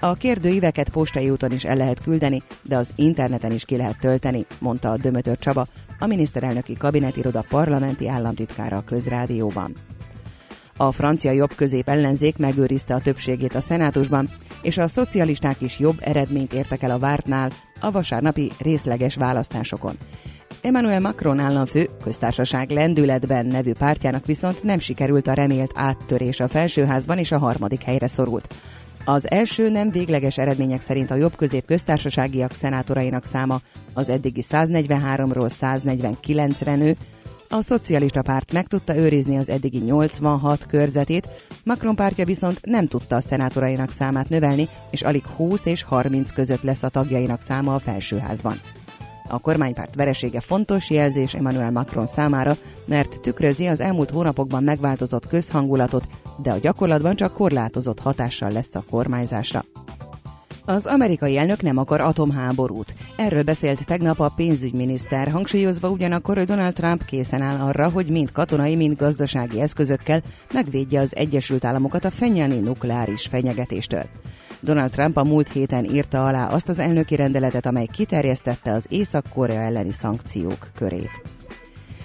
A 0.00 0.14
kérdőíveket 0.14 0.88
postai 0.88 1.30
úton 1.30 1.52
is 1.52 1.64
el 1.64 1.76
lehet 1.76 2.02
küldeni, 2.02 2.42
de 2.62 2.76
az 2.76 2.92
interneten 2.94 3.52
is 3.52 3.64
ki 3.64 3.76
lehet 3.76 3.98
tölteni, 3.98 4.46
mondta 4.58 4.90
a 4.90 4.96
Dömötör 4.96 5.38
Csaba, 5.38 5.66
a 5.98 6.06
miniszterelnöki 6.06 6.74
kabinetiroda 6.74 7.44
parlamenti 7.48 8.08
államtitkára 8.08 8.76
a 8.76 8.84
közrádióban. 8.84 9.74
A 10.76 10.92
francia 10.92 11.30
jobb-közép 11.30 11.88
ellenzék 11.88 12.36
megőrizte 12.36 12.94
a 12.94 13.00
többségét 13.00 13.54
a 13.54 13.60
szenátusban, 13.60 14.28
és 14.62 14.78
a 14.78 14.86
szocialisták 14.86 15.60
is 15.60 15.78
jobb 15.78 15.96
eredményt 16.00 16.52
értek 16.52 16.82
el 16.82 16.90
a 16.90 16.98
vártnál 16.98 17.50
a 17.80 17.90
vasárnapi 17.90 18.50
részleges 18.58 19.14
választásokon. 19.14 19.96
Emmanuel 20.62 21.00
Macron 21.00 21.38
államfő 21.38 21.88
köztársaság 22.02 22.70
lendületben 22.70 23.46
nevű 23.46 23.72
pártjának 23.72 24.26
viszont 24.26 24.62
nem 24.62 24.78
sikerült 24.78 25.26
a 25.26 25.32
remélt 25.32 25.72
áttörés 25.74 26.40
a 26.40 26.48
felsőházban 26.48 27.18
és 27.18 27.32
a 27.32 27.38
harmadik 27.38 27.82
helyre 27.82 28.06
szorult. 28.06 28.54
Az 29.08 29.30
első 29.30 29.68
nem 29.68 29.90
végleges 29.90 30.38
eredmények 30.38 30.80
szerint 30.80 31.10
a 31.10 31.14
jobb-közép 31.14 31.64
köztársaságiak 31.66 32.52
szenátorainak 32.52 33.24
száma 33.24 33.60
az 33.94 34.08
eddigi 34.08 34.42
143-ról 34.50 35.50
149-re 35.60 36.74
nő, 36.74 36.96
a 37.48 37.60
szocialista 37.60 38.22
párt 38.22 38.52
meg 38.52 38.66
tudta 38.66 38.96
őrizni 38.96 39.36
az 39.36 39.48
eddigi 39.48 39.78
86 39.78 40.66
körzetét, 40.66 41.28
Macron 41.64 41.94
pártja 41.94 42.24
viszont 42.24 42.60
nem 42.64 42.86
tudta 42.86 43.16
a 43.16 43.20
szenátorainak 43.20 43.90
számát 43.90 44.28
növelni, 44.28 44.68
és 44.90 45.02
alig 45.02 45.26
20 45.26 45.66
és 45.66 45.82
30 45.82 46.30
között 46.30 46.62
lesz 46.62 46.82
a 46.82 46.88
tagjainak 46.88 47.40
száma 47.40 47.74
a 47.74 47.78
felsőházban. 47.78 48.60
A 49.28 49.38
kormánypárt 49.38 49.94
veresége 49.94 50.40
fontos 50.40 50.90
jelzés 50.90 51.34
Emmanuel 51.34 51.70
Macron 51.70 52.06
számára, 52.06 52.56
mert 52.84 53.20
tükrözi 53.20 53.66
az 53.66 53.80
elmúlt 53.80 54.10
hónapokban 54.10 54.62
megváltozott 54.62 55.26
közhangulatot, 55.26 56.08
de 56.42 56.50
a 56.50 56.58
gyakorlatban 56.58 57.16
csak 57.16 57.32
korlátozott 57.32 58.00
hatással 58.00 58.50
lesz 58.50 58.74
a 58.74 58.84
kormányzásra. 58.90 59.64
Az 60.68 60.86
amerikai 60.86 61.36
elnök 61.36 61.62
nem 61.62 61.76
akar 61.76 62.00
atomháborút. 62.00 62.94
Erről 63.16 63.42
beszélt 63.42 63.86
tegnap 63.86 64.20
a 64.20 64.32
pénzügyminiszter, 64.36 65.30
hangsúlyozva 65.30 65.88
ugyanakkor, 65.88 66.36
hogy 66.36 66.46
Donald 66.46 66.74
Trump 66.74 67.04
készen 67.04 67.42
áll 67.42 67.66
arra, 67.66 67.88
hogy 67.88 68.06
mind 68.06 68.32
katonai, 68.32 68.76
mind 68.76 68.96
gazdasági 68.96 69.60
eszközökkel 69.60 70.22
megvédje 70.52 71.00
az 71.00 71.16
Egyesült 71.16 71.64
Államokat 71.64 72.04
a 72.04 72.10
fenyelni 72.10 72.58
nukleáris 72.58 73.26
fenyegetéstől. 73.26 74.04
Donald 74.66 74.90
Trump 74.90 75.16
a 75.16 75.24
múlt 75.24 75.52
héten 75.52 75.84
írta 75.84 76.26
alá 76.26 76.46
azt 76.46 76.68
az 76.68 76.78
elnöki 76.78 77.16
rendeletet, 77.16 77.66
amely 77.66 77.86
kiterjesztette 77.86 78.72
az 78.72 78.86
Észak-Korea 78.88 79.60
elleni 79.60 79.92
szankciók 79.92 80.68
körét. 80.74 81.10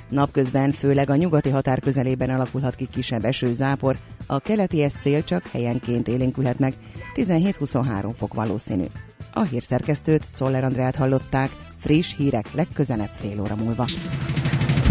Napközben 0.10 0.71
főleg 0.71 1.10
a 1.10 1.15
nyugati 1.15 1.50
határ 1.50 1.80
közelében 1.80 2.30
alakulhat 2.30 2.76
ki 2.76 2.88
kisebb 2.91 3.26
esőzápor, 3.26 3.97
a 4.26 4.39
keleti 4.39 4.89
szél 4.89 5.24
csak 5.24 5.47
helyenként 5.47 6.08
élénkülhet 6.08 6.60
meg, 6.60 6.74
17-23 7.15 8.13
fok 8.17 8.34
valószínű. 8.34 8.86
A 9.34 9.41
hírszerkesztőt 9.41 10.28
Czoller 10.34 10.63
Andrát 10.63 10.95
hallották, 10.95 11.50
friss 11.78 12.15
hírek 12.15 12.54
legközelebb 12.54 13.12
fél 13.21 13.41
óra 13.41 13.56
múlva. 13.56 13.88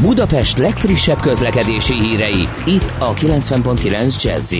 Budapest 0.00 0.58
legfrissebb 0.58 1.20
közlekedési 1.20 1.94
hírei, 1.94 2.48
itt 2.66 2.94
a 2.98 3.14
90.9 3.14 4.22
jazz 4.22 4.54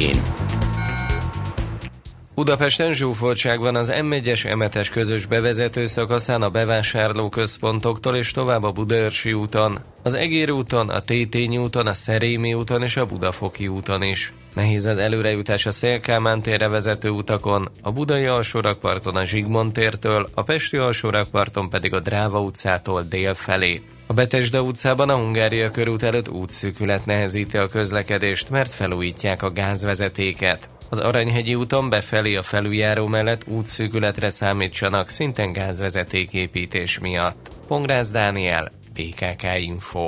Budapesten 2.41 2.93
zsúfoltság 2.93 3.61
van 3.61 3.75
az 3.75 3.93
M1-es 3.95 4.45
M7-es 4.45 4.89
közös 4.91 5.27
bevezető 5.27 5.87
szakaszán 5.87 6.43
a 6.43 6.51
bevásárlóközpontoktól 6.51 8.17
és 8.17 8.31
tovább 8.31 8.63
a 8.63 8.73
Budaörsi 8.73 9.33
úton, 9.33 9.79
az 10.03 10.15
Egér 10.15 10.51
úton, 10.51 10.89
a 10.89 11.01
Tétény 11.01 11.57
úton, 11.57 11.87
a 11.87 11.93
Szerémi 11.93 12.55
úton 12.55 12.83
és 12.83 12.97
a 12.97 13.07
Budafoki 13.07 13.69
úton 13.69 14.03
is. 14.03 14.33
Nehéz 14.55 14.87
az 14.87 14.99
előrejutás 14.99 15.67
a 15.67 15.71
Szélkámán 15.71 16.43
térre 16.43 16.69
vezető 16.69 17.09
utakon, 17.09 17.69
a 17.83 17.93
Budai 17.93 18.27
alsórakparton 18.27 19.17
a 19.17 19.25
Zsigmond 19.25 19.73
tértől, 19.73 20.29
a 20.35 20.43
Pesti 20.43 20.77
alsórakparton 20.77 21.71
pedig 21.71 21.95
a 21.95 22.01
Dráva 22.01 22.41
utcától 22.41 23.03
dél 23.03 23.35
felé. 23.35 23.83
A 24.11 24.13
Betesda 24.13 24.63
utcában 24.63 25.09
a 25.09 25.17
Hungária 25.17 25.71
körút 25.71 26.03
előtt 26.03 26.29
útszűkület 26.29 27.07
nehezíti 27.07 27.57
a 27.57 27.69
közlekedést, 27.69 28.51
mert 28.51 28.73
felújítják 28.73 29.43
a 29.43 29.51
gázvezetéket. 29.51 30.71
Az 30.89 30.99
Aranyhegyi 30.99 31.55
úton 31.55 31.89
befelé 31.89 32.37
a 32.37 32.43
felüljáró 32.43 33.07
mellett 33.07 33.47
útszűkületre 33.49 34.31
számítsanak 34.31 35.09
szinten 35.09 35.53
gázvezetéképítés 35.53 36.99
miatt. 36.99 37.51
Pongrász 37.67 38.11
Dániel, 38.11 38.73
PKK 38.93 39.43
Info. 39.61 40.07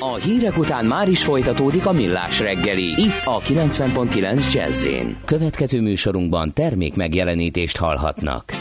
A 0.00 0.14
hírek 0.14 0.58
után 0.58 0.84
már 0.84 1.08
is 1.08 1.24
folytatódik 1.24 1.86
a 1.86 1.92
millás 1.92 2.40
reggeli. 2.40 3.02
Itt 3.02 3.24
a 3.24 3.40
90.9 3.40 4.52
jazz 4.52 4.88
Következő 5.24 5.80
műsorunkban 5.80 6.52
termék 6.52 6.94
megjelenítést 6.94 7.76
hallhatnak. 7.76 8.52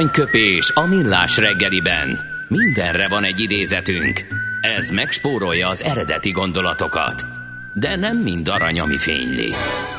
Aranyköpés 0.00 0.70
a 0.74 0.86
millás 0.86 1.36
reggeliben. 1.36 2.20
Mindenre 2.48 3.08
van 3.08 3.24
egy 3.24 3.40
idézetünk. 3.40 4.26
Ez 4.60 4.90
megspórolja 4.90 5.68
az 5.68 5.82
eredeti 5.82 6.30
gondolatokat. 6.30 7.26
De 7.74 7.96
nem 7.96 8.18
mind 8.18 8.48
arany, 8.48 8.80
ami 8.80 8.96
fényli. 8.96 9.52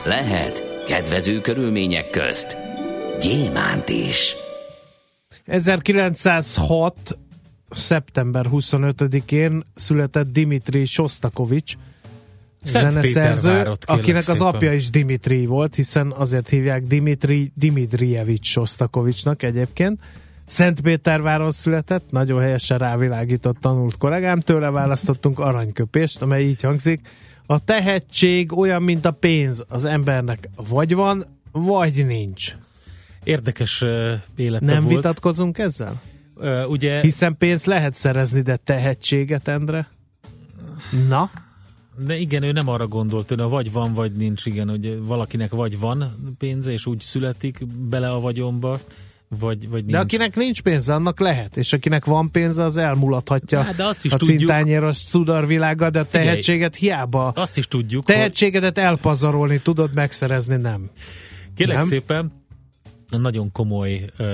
Lehet 0.05 0.83
kedvező 0.87 1.41
körülmények 1.41 2.09
közt 2.09 2.57
gyémánt 3.19 3.89
is. 3.89 4.35
1906. 5.45 7.17
szeptember 7.69 8.45
25-én 8.51 9.63
született 9.75 10.31
Dimitri 10.31 10.85
Shostakovich, 10.85 11.75
zeneszerző, 12.63 13.73
akinek 13.81 14.17
az 14.17 14.25
szépen. 14.25 14.47
apja 14.47 14.73
is 14.73 14.89
Dimitri 14.89 15.45
volt, 15.45 15.75
hiszen 15.75 16.11
azért 16.17 16.49
hívják 16.49 16.83
Dimitri 16.83 17.51
Dimitrijevics 17.55 18.47
Shostakovicsnak 18.47 19.43
egyébként. 19.43 19.99
Szentpéterváron 20.45 21.51
született, 21.51 22.11
nagyon 22.11 22.41
helyesen 22.41 22.77
rávilágított 22.77 23.57
tanult 23.61 23.97
kollégám, 23.97 24.39
tőle 24.39 24.69
választottunk 24.69 25.39
aranyköpést, 25.39 26.21
amely 26.21 26.43
így 26.43 26.61
hangzik. 26.61 27.07
A 27.45 27.63
tehetség 27.63 28.57
olyan, 28.57 28.81
mint 28.83 29.05
a 29.05 29.11
pénz, 29.11 29.65
az 29.69 29.85
embernek 29.85 30.49
vagy 30.69 30.93
van, 30.93 31.25
vagy 31.51 32.05
nincs. 32.05 32.55
Érdekes 33.23 33.81
uh, 33.81 34.11
élete 34.35 34.65
Nem 34.65 34.83
volt. 34.83 34.95
vitatkozunk 34.95 35.57
ezzel? 35.57 36.01
Uh, 36.35 36.69
ugye, 36.69 37.01
Hiszen 37.01 37.37
pénzt 37.37 37.65
lehet 37.65 37.95
szerezni, 37.95 38.41
de 38.41 38.55
tehetséget, 38.55 39.47
Endre? 39.47 39.87
Na? 41.07 41.29
De 42.05 42.17
igen, 42.17 42.43
ő 42.43 42.51
nem 42.51 42.67
arra 42.67 42.87
gondolt, 42.87 43.31
ő 43.31 43.35
a 43.35 43.47
vagy 43.47 43.71
van, 43.71 43.93
vagy 43.93 44.11
nincs, 44.11 44.45
igen, 44.45 44.69
hogy 44.69 44.99
valakinek 45.05 45.51
vagy 45.51 45.79
van 45.79 46.13
pénze, 46.37 46.71
és 46.71 46.85
úgy 46.85 46.99
születik 46.99 47.65
bele 47.89 48.11
a 48.11 48.19
vagyonba, 48.19 48.79
vagy, 49.39 49.69
vagy 49.69 49.79
nincs. 49.79 49.91
De 49.91 49.99
akinek 49.99 50.35
nincs 50.35 50.61
pénze, 50.61 50.93
annak 50.93 51.19
lehet. 51.19 51.57
És 51.57 51.73
akinek 51.73 52.05
van 52.05 52.31
pénze, 52.31 52.63
az 52.63 52.77
elmulathatja 52.77 53.61
Hát, 53.61 53.75
de 53.75 53.85
azt 53.85 54.05
is 54.05 54.11
a 54.13 54.17
tudjuk- 54.17 54.37
cintányéros 54.39 55.03
cudarvilággal, 55.03 55.89
de 55.89 55.99
a 55.99 56.05
tehetséget 56.05 56.75
hiába. 56.75 57.27
Azt 57.27 57.57
is 57.57 57.67
tudjuk, 57.67 58.05
hogy 58.05 58.15
Tehetségedet 58.15 58.77
elpazarolni 58.77 59.59
tudod, 59.59 59.93
megszerezni 59.93 60.55
nem. 60.55 60.89
kérlek 61.55 61.77
Nem? 61.77 61.85
szépen, 61.85 62.31
nagyon 63.17 63.51
komoly 63.51 64.05
uh, 64.19 64.27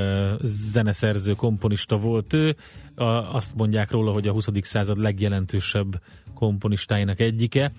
zeneszerző, 0.44 1.34
komponista 1.34 1.98
volt 1.98 2.34
ő. 2.34 2.56
A, 2.96 3.04
azt 3.36 3.56
mondják 3.56 3.92
róla, 3.92 4.12
hogy 4.12 4.28
a 4.28 4.32
20. 4.32 4.48
század 4.62 4.98
legjelentősebb 4.98 6.02
komponistáinak 6.38 7.20
egyike. 7.20 7.72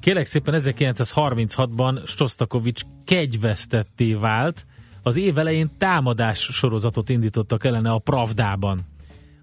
Kérlek 0.00 0.26
szépen 0.26 0.54
1936-ban 0.58 2.06
Stostakovics 2.06 2.82
kegyvesztetté 3.04 4.14
vált. 4.14 4.66
Az 5.02 5.16
év 5.16 5.38
elején 5.38 5.70
támadás 5.78 6.38
sorozatot 6.38 7.08
indítottak 7.08 7.64
ellene 7.64 7.90
a 7.90 7.98
Pravdában. 7.98 8.86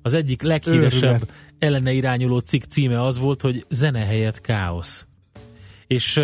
Az 0.01 0.13
egyik 0.13 0.41
leghíresebb 0.41 1.09
Őrület. 1.09 1.33
ellene 1.59 1.91
irányuló 1.91 2.39
cikk 2.39 2.63
címe 2.63 3.03
az 3.03 3.19
volt, 3.19 3.41
hogy 3.41 3.65
zene 3.69 3.99
helyett 3.99 4.41
káosz. 4.41 5.07
És 5.87 6.19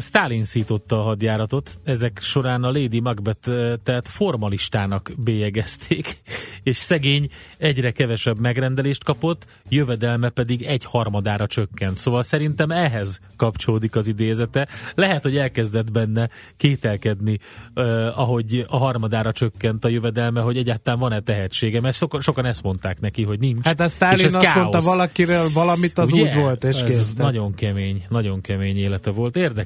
Stalin 0.00 0.44
szította 0.44 1.00
a 1.00 1.02
hadjáratot, 1.02 1.70
ezek 1.84 2.18
során 2.22 2.62
a 2.62 2.66
Lady 2.66 3.00
Macbeth 3.00 3.50
tehát 3.82 4.08
formalistának 4.08 5.12
bélyegezték, 5.16 6.16
és 6.62 6.76
szegény 6.76 7.28
egyre 7.58 7.90
kevesebb 7.90 8.38
megrendelést 8.38 9.04
kapott, 9.04 9.46
jövedelme 9.68 10.28
pedig 10.28 10.62
egy 10.62 10.84
harmadára 10.84 11.46
csökkent. 11.46 11.98
Szóval 11.98 12.22
szerintem 12.22 12.70
ehhez 12.70 13.20
kapcsolódik 13.36 13.96
az 13.96 14.06
idézete. 14.06 14.68
Lehet, 14.94 15.22
hogy 15.22 15.36
elkezdett 15.36 15.92
benne 15.92 16.28
kételkedni, 16.56 17.38
uh, 17.74 17.84
ahogy 18.18 18.64
a 18.68 18.76
harmadára 18.76 19.32
csökkent 19.32 19.84
a 19.84 19.88
jövedelme, 19.88 20.40
hogy 20.40 20.56
egyáltalán 20.56 21.00
van-e 21.00 21.20
tehetsége, 21.20 21.80
mert 21.80 21.96
sokan, 21.96 22.20
sokan 22.20 22.44
ezt 22.44 22.62
mondták 22.62 23.00
neki, 23.00 23.22
hogy 23.22 23.38
nincs. 23.38 23.64
Hát 23.66 23.80
a 23.80 23.88
Stalin 23.88 24.24
azt 24.24 24.36
káosz. 24.36 24.54
mondta 24.54 24.80
valakiről 24.80 25.48
valamit, 25.54 25.98
az 25.98 26.12
Ugye? 26.12 26.22
úgy 26.22 26.34
volt, 26.34 26.64
és 26.64 26.76
Ez 26.76 26.82
kész. 26.82 27.14
Nagyon 27.14 27.54
kemény, 27.54 28.04
nagyon 28.08 28.40
kemény 28.40 28.76
élete 28.76 29.10
volt. 29.10 29.36
Érdekes. 29.36 29.65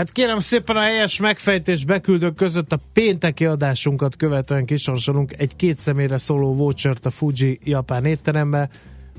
Hát 0.00 0.12
kérem 0.12 0.38
szépen 0.38 0.76
a 0.76 0.80
helyes 0.80 1.20
megfejtés 1.20 1.84
beküldők 1.84 2.34
között 2.34 2.72
a 2.72 2.80
pénteki 2.92 3.46
adásunkat 3.46 4.16
követően 4.16 4.64
kisorsolunk 4.64 5.32
egy 5.38 5.56
két 5.56 5.78
személyre 5.78 6.16
szóló 6.16 6.54
vouchert 6.54 7.06
a 7.06 7.10
Fuji 7.10 7.58
japán 7.64 8.04
étterembe, 8.04 8.68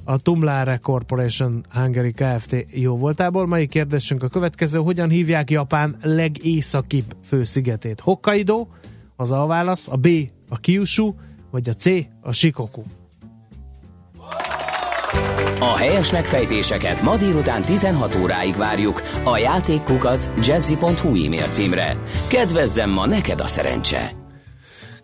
a 0.06 0.20
Tumlare 0.20 0.78
Corporation 0.78 1.66
Hungary 1.70 2.12
Kft. 2.12 2.56
jó 2.72 2.98
voltából. 2.98 3.48
Mai 3.48 3.68
kérdésünk 3.68 4.24
a 4.24 4.28
következő, 4.28 4.80
hogyan 4.80 5.10
hívják 5.10 5.50
Japán 5.50 5.98
legészakibb 6.02 7.16
főszigetét? 7.24 8.00
Hokkaido, 8.00 8.68
az 9.16 9.32
a 9.32 9.46
válasz, 9.46 9.88
a 9.88 9.96
B, 9.96 10.08
a 10.50 10.58
Kyushu, 10.58 11.14
vagy 11.52 11.70
a 11.70 11.74
C, 11.74 11.86
a 12.22 12.32
Shikoku. 12.32 12.82
A 15.60 15.78
helyes 15.78 16.12
megfejtéseket 16.12 17.02
ma 17.02 17.18
délután 17.18 17.62
16 17.62 18.16
óráig 18.16 18.56
várjuk 18.56 19.02
a 19.24 19.38
játékkukac 19.38 20.30
jazzy.hu 20.48 21.26
e-mail 21.26 21.48
címre. 21.48 21.98
Kedvezzem 22.28 22.90
ma 22.90 23.06
neked 23.06 23.40
a 23.42 23.48
szerencse! 23.48 24.12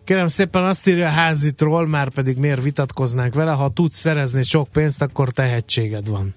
Kérem 0.03 0.27
szépen 0.27 0.63
azt 0.63 0.87
írja 0.87 1.07
a 1.07 1.11
házitról, 1.11 1.87
már 1.87 2.09
pedig 2.09 2.37
miért 2.37 2.63
vitatkoznánk 2.63 3.33
vele, 3.33 3.51
ha 3.51 3.69
tudsz 3.69 3.97
szerezni 3.97 4.43
sok 4.43 4.67
pénzt, 4.67 5.01
akkor 5.01 5.29
tehetséged 5.31 6.07
van. 6.09 6.33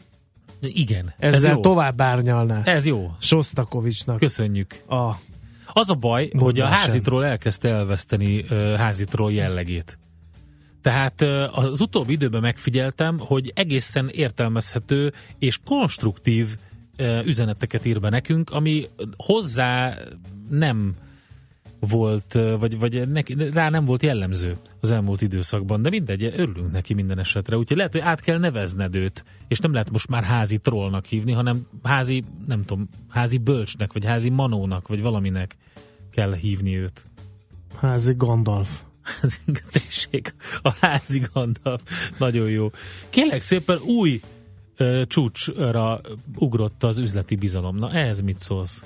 De 0.60 0.68
igen. 0.72 1.14
Ezzel 1.18 1.50
ez 1.50 1.56
jó. 1.56 1.60
tovább 1.62 2.00
árnyalná. 2.00 2.60
Ez 2.64 2.86
jó. 2.86 3.10
Sostakovicsnak. 3.20 4.16
Köszönjük. 4.16 4.74
A 4.88 5.10
Az 5.72 5.90
a 5.90 5.94
baj, 5.94 6.22
hogy 6.32 6.40
a 6.40 6.42
Mondásán. 6.44 6.76
házitról 6.76 7.24
elkezdte 7.24 7.68
elveszteni 7.68 8.38
uh, 8.50 8.74
házitról 8.74 9.32
jellegét. 9.32 9.98
Tehát 10.82 11.20
az 11.52 11.80
utóbbi 11.80 12.12
időben 12.12 12.40
megfigyeltem, 12.40 13.18
hogy 13.18 13.52
egészen 13.54 14.08
értelmezhető 14.08 15.12
és 15.38 15.58
konstruktív 15.64 16.56
üzeneteket 17.24 17.86
ír 17.86 18.00
be 18.00 18.08
nekünk, 18.08 18.50
ami 18.50 18.86
hozzá 19.16 19.96
nem 20.50 20.94
volt, 21.80 22.38
vagy, 22.58 22.78
vagy 22.78 23.08
neki, 23.08 23.36
rá 23.52 23.70
nem 23.70 23.84
volt 23.84 24.02
jellemző 24.02 24.56
az 24.80 24.90
elmúlt 24.90 25.22
időszakban, 25.22 25.82
de 25.82 25.88
mindegy, 25.88 26.22
örülünk 26.22 26.72
neki 26.72 26.94
minden 26.94 27.18
esetre, 27.18 27.56
úgyhogy 27.56 27.76
lehet, 27.76 27.92
hogy 27.92 28.00
át 28.00 28.20
kell 28.20 28.38
nevezned 28.38 28.94
őt, 28.94 29.24
és 29.48 29.58
nem 29.58 29.72
lehet 29.72 29.90
most 29.90 30.08
már 30.08 30.22
házi 30.22 30.58
trollnak 30.58 31.04
hívni, 31.04 31.32
hanem 31.32 31.66
házi, 31.82 32.22
nem 32.46 32.64
tudom, 32.64 32.88
házi 33.08 33.38
bölcsnek, 33.38 33.92
vagy 33.92 34.04
házi 34.04 34.28
manónak, 34.28 34.88
vagy 34.88 35.02
valaminek 35.02 35.56
kell 36.10 36.34
hívni 36.34 36.76
őt. 36.76 37.04
házi 37.76 38.14
Gandalf. 38.16 38.82
Az 39.22 39.38
tessék, 39.70 40.34
a 40.62 40.70
házi 40.80 41.22
Gandalf. 41.32 41.82
Nagyon 42.18 42.50
jó. 42.50 42.70
Kérlek 43.10 43.42
szépen 43.42 43.78
új 43.78 44.20
ö, 44.76 45.02
csúcsra 45.06 46.00
ugrott 46.34 46.82
az 46.82 46.98
üzleti 46.98 47.36
bizalom. 47.36 47.76
Na 47.76 47.92
ehhez 47.92 48.20
mit 48.20 48.40
szólsz? 48.40 48.82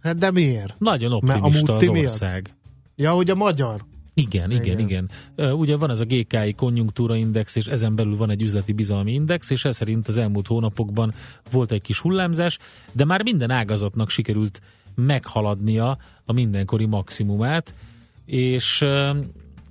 Hát 0.00 0.16
de 0.16 0.30
miért? 0.30 0.74
Nagyon 0.78 1.12
optimista 1.12 1.74
az 1.74 1.88
ország. 1.88 2.54
Ja, 2.96 3.12
hogy 3.12 3.30
a 3.30 3.34
magyar. 3.34 3.84
Igen, 4.14 4.50
igen, 4.50 4.78
Igen. 4.78 5.08
igen. 5.36 5.54
Ugye 5.54 5.76
van 5.76 5.90
ez 5.90 6.00
a 6.00 6.04
GKI 6.04 6.52
konjunktúra 6.52 7.16
index, 7.16 7.56
és 7.56 7.66
ezen 7.66 7.94
belül 7.94 8.16
van 8.16 8.30
egy 8.30 8.42
üzleti 8.42 8.72
bizalmi 8.72 9.12
index, 9.12 9.50
és 9.50 9.64
ez 9.64 9.76
szerint 9.76 10.08
az 10.08 10.18
elmúlt 10.18 10.46
hónapokban 10.46 11.14
volt 11.50 11.72
egy 11.72 11.82
kis 11.82 12.00
hullámzás, 12.00 12.58
de 12.92 13.04
már 13.04 13.22
minden 13.22 13.50
ágazatnak 13.50 14.10
sikerült 14.10 14.60
meghaladnia 14.94 15.98
a 16.24 16.32
mindenkori 16.32 16.86
maximumát, 16.86 17.74
és 18.30 18.82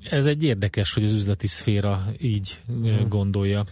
ez 0.10 0.26
egy 0.26 0.43
érdekes, 0.43 0.93
hogy 0.93 1.03
az 1.03 1.12
üzleti 1.14 1.47
szféra 1.47 2.03
így 2.20 2.60
ö, 2.84 2.91
Mhm. 2.91 3.07
gondolja. 3.10 3.64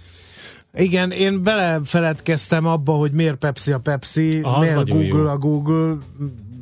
Igen, 0.73 1.11
én 1.11 1.43
belefeledkeztem 1.43 2.65
abba, 2.65 2.93
hogy 2.93 3.11
miért 3.11 3.37
Pepsi 3.37 3.71
a 3.71 3.79
Pepsi, 3.79 4.39
Az 4.43 4.59
miért 4.59 4.89
Google 4.89 5.05
jó. 5.07 5.25
a 5.27 5.37
Google, 5.37 5.95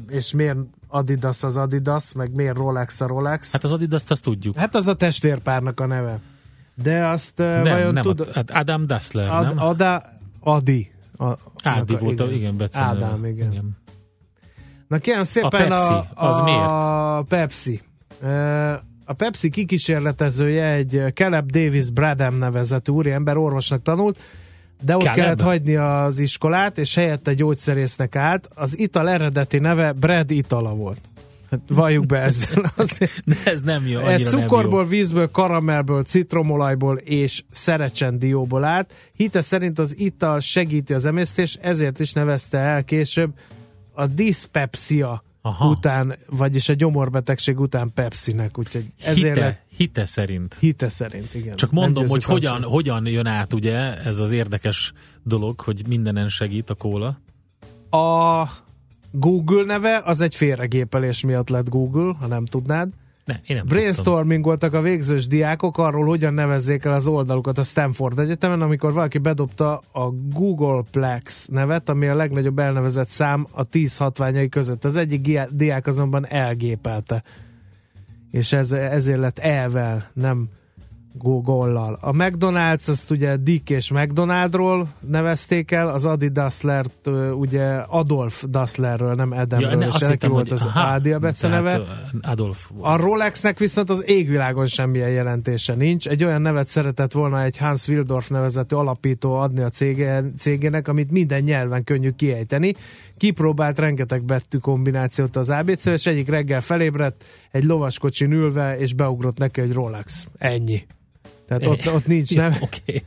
és 0.10 0.34
miért 0.34 0.58
Adidas 0.88 1.44
az 1.44 1.58
Adidas, 1.58 2.14
meg 2.14 2.34
miért 2.34 2.56
Rolex 2.58 3.02
a 3.02 3.08
Rolex. 3.08 3.52
Hát 3.52 3.64
az 3.64 3.72
Adidas 3.72 4.04
azt 4.08 4.24
tudjuk. 4.24 4.56
Hát 4.58 4.76
az 4.76 4.88
a 4.88 4.94
testvérpárnak 4.96 5.80
a 5.80 5.86
neve. 5.86 6.20
De 6.84 7.06
azt 7.08 7.34
nem, 7.38 7.64
vajon 7.64 7.94
nem, 7.94 8.04
tud... 8.04 8.28
hát 8.34 8.52
Adam 8.52 8.88
Dassler, 8.88 9.30
Ad, 9.30 9.46
nem? 9.46 9.60
Ada, 9.60 10.04
Adi. 10.40 10.92
A, 11.18 11.32
Ádi 11.64 11.94
a- 11.94 11.98
volt, 11.98 12.32
igen, 12.32 12.58
beceneve. 12.58 13.06
Ádám, 13.06 13.26
igen. 13.26 13.52
igen. 13.52 13.78
Na 14.88 14.98
kérem 14.98 15.24
szépen 15.24 15.50
A 15.50 15.58
Pepsi, 15.76 15.94
a, 15.94 16.08
az 16.16 16.40
a 16.40 16.44
miért? 16.44 17.28
Pepsi. 17.28 17.82
A 19.06 19.14
Pepsi 19.14 19.50
kikísérletezője 19.50 20.72
egy 20.72 21.04
Caleb 21.14 21.52
Davis 21.52 21.92
Bradham 21.92 22.38
nevezetű 22.38 22.92
úriember, 22.92 23.38
orvosnak 23.38 23.82
tanult, 23.82 24.20
de 24.82 24.96
ott 24.96 25.02
Caleb? 25.02 25.16
kellett 25.16 25.42
hagyni 25.42 25.76
az 25.76 26.20
iskolát, 26.20 26.78
és 26.78 26.96
helyette 26.96 27.34
gyógyszerésznek 27.34 28.16
állt. 28.16 28.50
Az 28.56 28.80
ital 28.80 29.10
eredeti 29.10 29.60
neve 29.60 29.92
Brad 29.92 30.32
Itala 30.32 30.74
volt. 30.74 31.02
Hát 31.52 31.60
valljuk 31.68 32.06
be 32.06 32.18
ezzel. 32.18 32.72
Azért. 32.76 33.22
De 33.26 33.36
ez 33.46 33.62
nem 33.62 33.88
jó, 33.88 34.00
annyira 34.00 34.30
cukorból, 34.30 34.82
nem 34.82 34.90
vízből, 34.90 35.32
karamellből, 35.32 36.04
citromolajból 36.04 36.98
és 36.98 37.44
szerecsendióból 37.52 38.64
állt. 38.64 38.94
Hite 39.14 39.42
szerint 39.42 39.80
az 39.80 39.98
ital 39.98 40.40
segíti 40.40 40.94
az 40.94 41.06
emésztés, 41.06 41.58
ezért 41.62 42.00
is 42.00 42.14
nevezte 42.14 42.58
el 42.58 42.84
később 42.84 43.34
a 43.94 44.08
diszpepsia 44.08 45.24
Aha. 45.46 45.70
után, 45.70 46.16
vagyis 46.30 46.70
a 46.70 46.74
gyomorbetegség 46.74 47.60
után 47.60 47.91
Pepsinek, 47.93 48.58
úgyhogy 48.58 48.86
ezért 49.04 49.36
Hite, 49.36 49.39
lett 49.39 49.62
hite 49.78 50.06
szerint. 50.06 50.56
hite 50.60 50.89
szerint, 50.89 51.34
igen. 51.34 51.56
Csak 51.56 51.72
mondom, 51.72 52.08
hogy 52.08 52.24
hogyan, 52.24 52.64
hogyan 52.64 53.06
jön 53.06 53.26
át 53.26 53.54
ugye 53.54 53.98
ez 53.98 54.20
az 54.20 54.32
érdekes 54.32 54.93
dolog, 55.24 55.60
hogy 55.60 55.82
mindenen 55.88 56.30
segít 56.30 56.70
a 56.70 56.74
kóla. 56.74 57.18
A 57.89 58.48
Google 59.12 59.64
neve 59.66 60.02
az 60.06 60.22
egy 60.22 60.36
félregépelés 60.36 61.22
miatt 61.22 61.50
lett 61.50 61.70
Google, 61.70 62.16
ha 62.20 62.28
nem 62.28 62.46
tudnád. 62.46 62.89
Ne, 63.26 63.40
én 63.46 63.56
nem. 63.56 63.66
Brainstormingoltak 63.66 64.74
a 64.74 64.82
végzős 64.82 65.28
diákok 65.28 65.78
arról, 65.78 66.06
hogyan 66.06 66.34
nevezzék 66.34 66.86
el 66.86 66.94
az 66.94 67.08
oldalukat 67.08 67.58
a 67.58 67.64
Stanford 67.64 68.20
Egyetemen, 68.20 68.62
amikor 68.62 68.94
valaki 68.94 69.18
bedobta 69.18 69.82
a 69.92 70.10
Googleplex 70.34 71.48
nevet, 71.48 71.90
ami 71.90 72.08
a 72.08 72.16
legnagyobb 72.16 72.60
elnevezett 72.60 73.10
szám 73.10 73.48
a 73.52 73.64
10 73.64 73.98
hatványai 73.98 74.50
között. 74.50 74.84
Az 74.86 74.96
egyik 74.96 75.40
diák 75.50 75.88
azonban 75.88 76.28
elgépelte. 76.28 77.24
És 78.32 78.54
ez, 78.54 78.72
ezért 78.72 79.20
lett 79.20 79.40
elvel, 79.40 80.10
nem 80.14 80.50
Google-lal. 81.18 81.97
A 82.01 82.11
McDonald's, 82.11 82.89
azt 82.89 83.11
ugye 83.11 83.36
Dick 83.38 83.70
és 83.70 83.91
McDonaldról 83.91 84.88
nevezték 84.99 85.72
el, 85.72 85.89
az 85.89 86.05
Adi 86.05 86.28
Dasslert 86.28 87.09
ugye 87.34 87.74
Adolf 87.76 88.43
Dasslerről, 88.49 89.13
nem 89.13 89.32
Edemről, 89.34 89.70
Ja, 89.70 89.78
ne, 89.78 89.88
és 89.88 89.93
neki 89.93 90.11
hittem, 90.11 90.32
volt 90.32 90.49
hogy 90.49 90.57
az 90.57 90.66
aha, 90.66 90.93
Adi 90.93 91.11
a 91.11 91.20
bece 91.20 91.47
tehát, 91.47 91.63
neve. 91.63 91.78
ö, 91.78 92.18
Adolf 92.22 92.70
volt. 92.70 92.86
A 92.86 93.01
Rolexnek 93.05 93.59
viszont 93.59 93.89
az 93.89 94.03
égvilágon 94.07 94.66
semmilyen 94.66 95.09
jelentése 95.09 95.74
nincs. 95.76 96.07
Egy 96.07 96.24
olyan 96.24 96.41
nevet 96.41 96.68
szeretett 96.68 97.11
volna 97.11 97.43
egy 97.43 97.57
Hans 97.57 97.88
Wildorf 97.88 98.30
nevezető 98.30 98.76
alapító 98.76 99.34
adni 99.34 99.61
a 99.61 99.70
cége, 99.70 100.24
cégének, 100.38 100.88
amit 100.88 101.11
minden 101.11 101.43
nyelven 101.43 101.84
könnyű 101.84 102.09
kiejteni. 102.11 102.74
Kipróbált 103.18 103.80
rengeteg 103.80 104.24
betű 104.24 104.57
kombinációt 104.57 105.36
az 105.36 105.49
ABC, 105.49 105.86
és 105.86 106.05
egyik 106.05 106.30
reggel 106.30 106.61
felébredt, 106.61 107.24
egy 107.51 107.63
lovaskocsin 107.63 108.32
ülve, 108.32 108.78
és 108.78 108.93
beugrott 108.93 109.38
neki, 109.38 109.59
hogy 109.61 109.74
Rolex. 109.74 110.28
Ennyi. 110.38 110.86
Tehát 111.48 111.68
ott, 111.68 111.88
ott 111.96 112.08
nincs 112.08 112.36
nem. 112.36 112.56
Oké. 112.62 113.04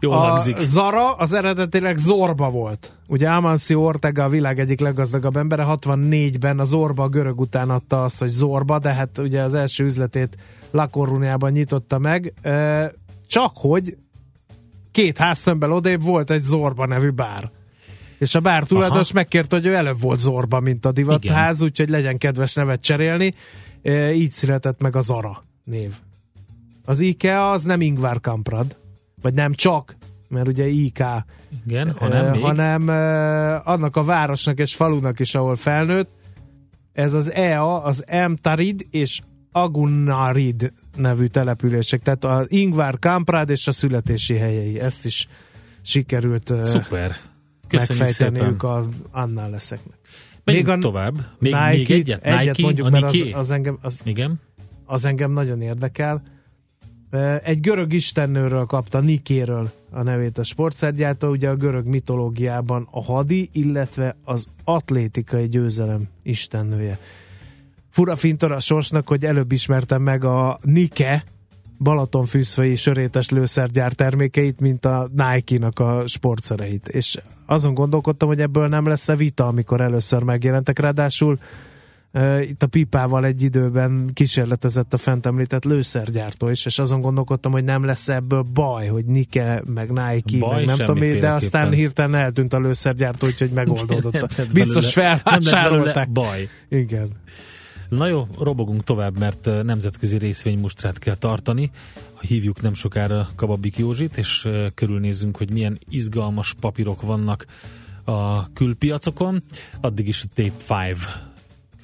Jól 0.00 0.14
A 0.14 0.16
hangzik. 0.16 0.56
Zara 0.58 1.12
az 1.12 1.32
eredetileg 1.32 1.96
Zorba 1.96 2.50
volt. 2.50 2.92
Ugye 3.06 3.28
Amancio 3.28 3.80
Ortega 3.80 4.24
a 4.24 4.28
világ 4.28 4.58
egyik 4.58 4.80
leggazdagabb 4.80 5.36
embere, 5.36 5.64
64-ben 5.68 6.58
a 6.58 6.64
Zorba 6.64 7.02
a 7.02 7.08
görög 7.08 7.40
után 7.40 7.70
adta 7.70 8.04
azt, 8.04 8.18
hogy 8.18 8.28
Zorba, 8.28 8.78
de 8.78 8.92
hát 8.92 9.18
ugye 9.18 9.40
az 9.42 9.54
első 9.54 9.84
üzletét 9.84 10.36
La 10.70 10.88
Coruñában 10.92 11.50
nyitotta 11.50 11.98
meg. 11.98 12.32
Csak 13.26 13.52
hogy 13.54 13.96
két 14.90 15.18
háztömbbel 15.18 15.72
odébb 15.72 16.02
volt 16.02 16.30
egy 16.30 16.40
Zorba 16.40 16.86
nevű 16.86 17.10
bár. 17.10 17.50
És 18.18 18.34
a 18.34 18.40
bár 18.40 18.64
tulajdonos 18.64 19.12
megkérte, 19.12 19.56
hogy 19.56 19.66
ő 19.66 19.74
előbb 19.74 20.00
volt 20.00 20.20
Zorba, 20.20 20.60
mint 20.60 20.86
a 20.86 20.92
divatház, 20.92 21.62
úgyhogy 21.62 21.88
legyen 21.88 22.18
kedves 22.18 22.54
nevet 22.54 22.80
cserélni. 22.80 23.34
Így 24.12 24.30
született 24.30 24.80
meg 24.80 24.96
a 24.96 25.00
Zara 25.00 25.44
név. 25.64 25.94
Az 26.88 27.00
IKEA 27.00 27.50
az 27.50 27.64
nem 27.64 27.80
Ingvar 27.80 28.20
Kamprad, 28.20 28.76
vagy 29.22 29.34
nem 29.34 29.52
csak, 29.52 29.96
mert 30.28 30.48
ugye 30.48 30.66
IK, 30.66 31.04
Igen, 31.66 31.90
hanem 31.90 32.24
eh, 32.24 32.32
még. 32.32 32.42
hanem 32.42 32.88
eh, 32.88 33.68
annak 33.68 33.96
a 33.96 34.02
városnak 34.02 34.58
és 34.58 34.74
falunak 34.74 35.20
is, 35.20 35.34
ahol 35.34 35.56
felnőtt. 35.56 36.10
Ez 36.92 37.14
az 37.14 37.32
EA, 37.32 37.82
az 37.82 38.04
Emtarid 38.06 38.86
és 38.90 39.20
Agunarid 39.52 40.72
nevű 40.96 41.26
települések, 41.26 42.02
tehát 42.02 42.24
az 42.24 42.52
Ingvar 42.52 42.98
Kamprad 42.98 43.50
és 43.50 43.66
a 43.66 43.72
születési 43.72 44.36
helyei. 44.36 44.80
Ezt 44.80 45.04
is 45.04 45.28
sikerült 45.82 46.50
eh, 46.50 46.62
Szuper. 46.62 47.16
Köszönjük 47.68 48.08
szépen. 48.08 48.54
a, 48.54 48.88
annál 49.10 49.50
leszeknek. 49.50 49.98
Menjünk 50.44 50.78
tovább. 50.78 51.14
Még, 51.38 51.54
még 51.70 51.90
egyet? 51.90 52.24
egyet 52.24 52.56
Nike? 52.56 52.62
mondjuk, 52.62 52.86
a 52.86 52.90
mert 52.90 53.04
az, 53.04 53.12
Nike? 53.12 53.36
az, 53.38 53.50
engem, 53.50 53.78
az, 53.80 54.02
Igen. 54.04 54.40
az 54.84 55.04
engem 55.04 55.30
nagyon 55.30 55.60
érdekel. 55.62 56.22
Egy 57.42 57.60
görög 57.60 57.92
istennőről 57.92 58.64
kapta, 58.64 59.00
Nikéről 59.00 59.70
a 59.90 60.02
nevét 60.02 60.38
a 60.38 60.42
sportszergyártó, 60.42 61.28
ugye 61.28 61.48
a 61.48 61.56
görög 61.56 61.86
mitológiában 61.86 62.88
a 62.90 63.02
hadi, 63.02 63.48
illetve 63.52 64.16
az 64.24 64.46
atlétikai 64.64 65.48
győzelem 65.48 66.02
istennője. 66.22 66.98
Fura 67.90 68.16
fintor 68.16 68.52
a 68.52 68.60
sorsnak, 68.60 69.08
hogy 69.08 69.24
előbb 69.24 69.52
ismertem 69.52 70.02
meg 70.02 70.24
a 70.24 70.58
Nike 70.62 71.24
Balatonfűszfei 71.78 72.76
sörétes 72.76 73.30
lőszergyár 73.30 73.92
termékeit, 73.92 74.60
mint 74.60 74.84
a 74.84 75.08
Nike-nak 75.16 75.78
a 75.78 76.02
sportszereit. 76.06 76.88
És 76.88 77.18
azon 77.46 77.74
gondolkodtam, 77.74 78.28
hogy 78.28 78.40
ebből 78.40 78.66
nem 78.68 78.86
lesz-e 78.86 79.16
vita, 79.16 79.46
amikor 79.46 79.80
először 79.80 80.22
megjelentek. 80.22 80.78
Ráadásul 80.78 81.38
itt 82.40 82.62
a 82.62 82.66
pipával 82.66 83.24
egy 83.24 83.42
időben 83.42 84.10
kísérletezett 84.12 84.92
a 84.92 84.96
fent 84.96 85.26
említett 85.26 85.64
lőszergyártó 85.64 86.48
is, 86.48 86.64
és 86.64 86.78
azon 86.78 87.00
gondolkodtam, 87.00 87.52
hogy 87.52 87.64
nem 87.64 87.84
lesz 87.84 88.08
ebből 88.08 88.42
baj, 88.42 88.86
hogy 88.86 89.04
Nike, 89.04 89.62
meg 89.66 89.88
Nike, 89.88 90.38
Baj 90.38 90.64
meg 90.64 90.66
nem 90.66 90.76
tudom 90.76 91.02
én, 91.02 91.20
de 91.20 91.30
aztán 91.30 91.72
hirtelen 91.72 92.20
eltűnt 92.20 92.52
a 92.52 92.58
lőszergyártó, 92.58 93.26
úgyhogy 93.26 93.50
megoldódott. 93.50 94.52
Biztos 94.52 94.92
felvásárolták. 94.92 96.10
baj. 96.10 96.48
Igen. 96.68 97.08
Na 97.88 98.06
jó, 98.06 98.26
robogunk 98.38 98.84
tovább, 98.84 99.18
mert 99.18 99.48
nemzetközi 99.62 100.18
részvénymustrát 100.18 100.98
kell 100.98 101.14
tartani. 101.14 101.70
Hívjuk 102.20 102.62
nem 102.62 102.74
sokára 102.74 103.28
Kababik 103.34 103.76
Józsit, 103.76 104.16
és 104.16 104.48
körülnézzünk, 104.74 105.36
hogy 105.36 105.50
milyen 105.50 105.78
izgalmas 105.88 106.54
papírok 106.60 107.02
vannak 107.02 107.46
a 108.04 108.52
külpiacokon. 108.52 109.42
Addig 109.80 110.08
is 110.08 110.22
a 110.22 110.26
Tape 110.34 110.84
5 110.84 110.96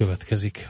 következik. 0.03 0.69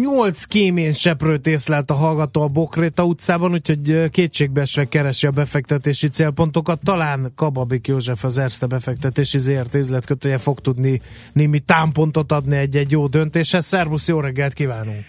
Nyolc 0.00 0.44
kéményseprőt 0.44 1.46
észlelt 1.46 1.90
a 1.90 1.94
hallgató 1.94 2.42
a 2.42 2.48
Bokréta 2.48 3.04
utcában, 3.04 3.52
úgyhogy 3.52 4.10
kétségbeesve 4.10 4.84
keresi 4.84 5.26
a 5.26 5.30
befektetési 5.30 6.08
célpontokat. 6.08 6.80
Talán 6.84 7.32
Kababik 7.36 7.86
József 7.86 8.24
az 8.24 8.38
Erste 8.38 8.66
befektetési 8.66 9.38
ZRT 9.38 9.74
üzletkötője 9.74 10.38
fog 10.38 10.60
tudni 10.60 11.00
némi 11.32 11.60
támpontot 11.60 12.32
adni 12.32 12.56
egy-egy 12.56 12.90
jó 12.90 13.06
döntéshez. 13.06 13.66
Szervusz, 13.66 14.08
jó 14.08 14.20
reggelt 14.20 14.52
kívánunk! 14.52 15.04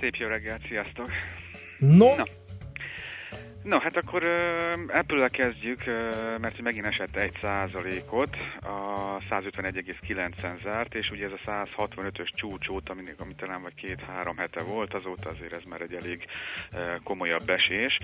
Szép 0.00 0.14
jó 0.14 0.26
reggelt, 0.26 0.60
sziasztok! 0.68 1.10
No, 1.78 2.16
Na. 2.16 2.24
No, 3.62 3.78
hát 3.78 3.96
akkor 3.96 4.22
uh, 4.22 4.96
apple 4.98 5.28
kezdjük, 5.28 5.80
uh, 5.86 6.38
mert 6.38 6.54
hogy 6.54 6.64
megint 6.64 6.86
esett 6.86 7.16
egy 7.16 7.38
százalékot, 7.40 8.36
a 8.60 9.18
151,9-en 9.30 10.62
zárt, 10.62 10.94
és 10.94 11.10
ugye 11.10 11.26
ez 11.26 11.32
a 11.46 11.66
165-ös 11.76 12.28
csúcs 12.34 12.68
óta, 12.68 12.94
mindig, 12.94 13.14
amit 13.18 13.36
talán 13.36 13.62
vagy 13.62 13.74
két-három 13.74 14.36
hete 14.36 14.62
volt, 14.62 14.94
azóta 14.94 15.28
azért 15.28 15.52
ez 15.52 15.62
már 15.68 15.80
egy 15.80 15.94
elég 15.94 16.24
uh, 16.72 16.80
komolyabb 17.04 17.48
esés, 17.48 17.98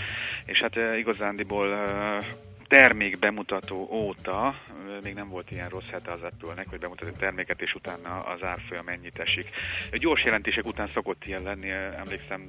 és 0.45 0.59
hát 0.59 0.77
uh, 0.77 0.99
igazándiból 0.99 1.69
uh, 1.69 2.25
termék 2.69 3.19
bemutató 3.19 3.89
óta 3.93 4.55
még 5.03 5.15
nem 5.15 5.29
volt 5.29 5.51
ilyen 5.51 5.69
rossz 5.69 5.89
hete 5.91 6.13
az 6.13 6.23
Apple-nek, 6.23 6.69
hogy 6.69 6.79
bemutat 6.79 7.09
egy 7.09 7.15
terméket, 7.15 7.63
és 7.63 7.75
utána 7.75 8.21
az 8.21 8.43
árfolyam 8.43 8.85
mennyit 8.85 9.19
esik. 9.19 9.49
Gyors 9.93 10.25
jelentések 10.25 10.67
után 10.67 10.91
szokott 10.95 11.25
ilyen 11.25 11.43
lenni, 11.43 11.71
emlékszem 11.71 12.41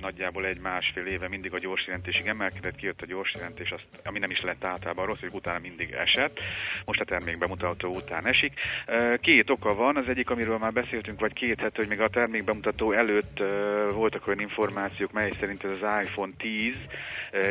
nagyjából 0.00 0.46
egy 0.46 0.60
másfél 0.60 1.06
éve 1.06 1.28
mindig 1.28 1.54
a 1.54 1.58
gyors 1.58 1.86
jelentésig 1.86 2.26
emelkedett, 2.26 2.76
kijött 2.76 3.02
a 3.02 3.06
gyors 3.06 3.32
jelentés, 3.34 3.70
azt, 3.70 3.86
ami 4.04 4.18
nem 4.18 4.30
is 4.30 4.40
lett 4.40 4.64
általában 4.64 5.06
rossz, 5.06 5.20
hogy 5.20 5.32
utána 5.32 5.58
mindig 5.58 5.90
esett. 5.90 6.38
Most 6.84 7.00
a 7.00 7.04
termék 7.04 7.38
bemutató 7.38 7.94
után 7.94 8.26
esik. 8.26 8.52
Két 9.20 9.50
oka 9.50 9.74
van, 9.74 9.96
az 9.96 10.08
egyik, 10.08 10.30
amiről 10.30 10.58
már 10.58 10.72
beszéltünk, 10.72 11.20
vagy 11.20 11.32
két 11.32 11.60
hete, 11.60 11.76
hogy 11.76 11.88
még 11.88 12.00
a 12.00 12.08
termék 12.08 12.44
bemutató 12.44 12.92
előtt 12.92 13.42
voltak 13.94 14.26
olyan 14.26 14.40
információk, 14.40 15.12
mely 15.12 15.32
szerint 15.40 15.64
ez 15.64 15.70
az 15.70 16.04
iPhone 16.04 16.32
10 16.36 16.74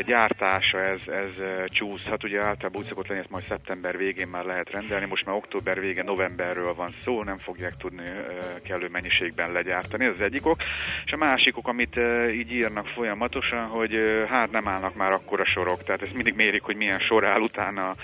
gyártása, 0.05 0.83
ez, 0.83 0.99
ez 1.07 1.43
csúszhat. 1.65 2.23
Ugye 2.23 2.39
általában 2.39 2.81
úgy 2.81 2.87
szokott 2.87 3.07
lenni, 3.07 3.19
ezt 3.19 3.29
majd 3.29 3.45
szeptember 3.47 3.97
végén 3.97 4.27
már 4.27 4.45
lehet 4.45 4.71
rendelni, 4.71 5.05
most 5.05 5.25
már 5.25 5.35
október 5.35 5.79
vége, 5.79 6.03
novemberről 6.03 6.73
van 6.73 6.93
szó, 7.03 7.23
nem 7.23 7.37
fogják 7.37 7.75
tudni 7.77 8.03
kellő 8.63 8.87
mennyiségben 8.87 9.51
legyártani, 9.51 10.05
ez 10.05 10.13
az 10.13 10.21
egyik 10.21 10.45
ok. 10.45 10.57
És 11.05 11.11
a 11.11 11.17
másik 11.17 11.57
ok, 11.57 11.67
amit 11.67 11.99
így 12.37 12.51
írnak 12.51 12.87
folyamatosan, 12.87 13.67
hogy 13.67 13.95
hát 14.29 14.51
nem 14.51 14.67
állnak 14.67 14.95
már 14.95 15.11
akkora 15.11 15.45
sorok, 15.45 15.83
tehát 15.83 16.01
ezt 16.01 16.13
mindig 16.13 16.35
mérik, 16.35 16.61
hogy 16.61 16.75
milyen 16.75 16.99
sor 16.99 17.25
áll 17.25 17.41
utána 17.41 17.95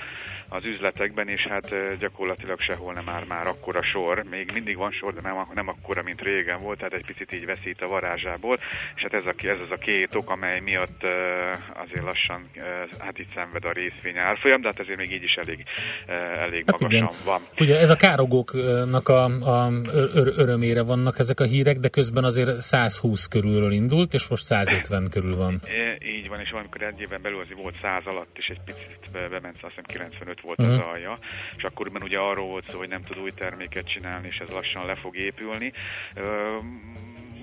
az 0.53 0.65
üzletekben, 0.65 1.27
és 1.27 1.41
hát 1.49 1.75
gyakorlatilag 1.99 2.59
sehol 2.59 2.93
nem 2.93 3.09
áll 3.09 3.23
már 3.27 3.47
akkora 3.47 3.83
sor. 3.83 4.23
Még 4.29 4.51
mindig 4.53 4.77
van 4.77 4.91
sor, 4.91 5.13
de 5.13 5.21
nem, 5.21 5.35
nem 5.53 5.67
akkora, 5.67 6.03
mint 6.03 6.21
régen 6.21 6.59
volt, 6.59 6.77
tehát 6.77 6.93
egy 6.93 7.05
picit 7.05 7.33
így 7.33 7.45
veszít 7.45 7.81
a 7.81 7.87
varázsából, 7.87 8.57
és 8.95 9.01
hát 9.01 9.13
ez, 9.13 9.25
a, 9.25 9.33
ez 9.47 9.59
az 9.59 9.71
a 9.71 9.75
két 9.75 10.15
ok, 10.15 10.29
amely 10.29 10.59
miatt 10.59 11.03
azért 11.83 12.03
lassan 12.03 12.49
hát 12.99 13.19
itt 13.19 13.33
szenved 13.35 13.65
a 13.65 13.71
részvény 13.71 14.17
árfolyam, 14.17 14.61
de 14.61 14.67
hát 14.67 14.79
ezért 14.79 14.97
még 14.97 15.11
így 15.11 15.23
is 15.23 15.33
elég, 15.33 15.63
elég 16.35 16.63
hát 16.65 16.79
magasan 16.79 16.91
igen. 16.91 17.09
van. 17.25 17.41
Ugye 17.59 17.79
ez 17.79 17.89
a 17.89 17.95
károgóknak 17.95 19.09
a, 19.09 19.23
a 19.23 19.71
ör- 19.93 20.37
örömére 20.37 20.83
vannak 20.83 21.19
ezek 21.19 21.39
a 21.39 21.43
hírek, 21.43 21.77
de 21.77 21.87
közben 21.87 22.23
azért 22.23 22.61
120 22.61 23.25
körülről 23.25 23.71
indult, 23.71 24.13
és 24.13 24.27
most 24.27 24.43
150 24.43 25.09
körül 25.09 25.35
van. 25.35 25.61
É, 25.67 25.97
így 26.17 26.29
van, 26.29 26.39
és 26.39 26.49
valamikor 26.49 26.81
egy 26.81 27.01
éven 27.01 27.21
belül 27.21 27.39
azért 27.39 27.61
volt 27.61 27.75
100 27.81 28.01
alatt, 28.05 28.37
és 28.37 28.47
egy 28.47 28.59
picit 28.65 29.02
bement, 29.13 29.55
azt 29.61 29.73
hiszem 29.75 29.83
95 29.83 30.41
volt 30.41 30.59
uh-huh. 30.59 30.75
az 30.75 30.85
alja, 30.85 31.17
és 31.57 31.63
akkoriban 31.63 32.01
ugye 32.01 32.19
arról 32.19 32.47
volt 32.47 32.69
szó, 32.69 32.77
hogy 32.77 32.89
nem 32.89 33.03
tud 33.03 33.17
új 33.17 33.31
terméket 33.31 33.87
csinálni, 33.87 34.27
és 34.27 34.37
ez 34.37 34.49
lassan 34.49 34.85
le 34.85 34.95
fog 34.95 35.17
épülni. 35.17 35.73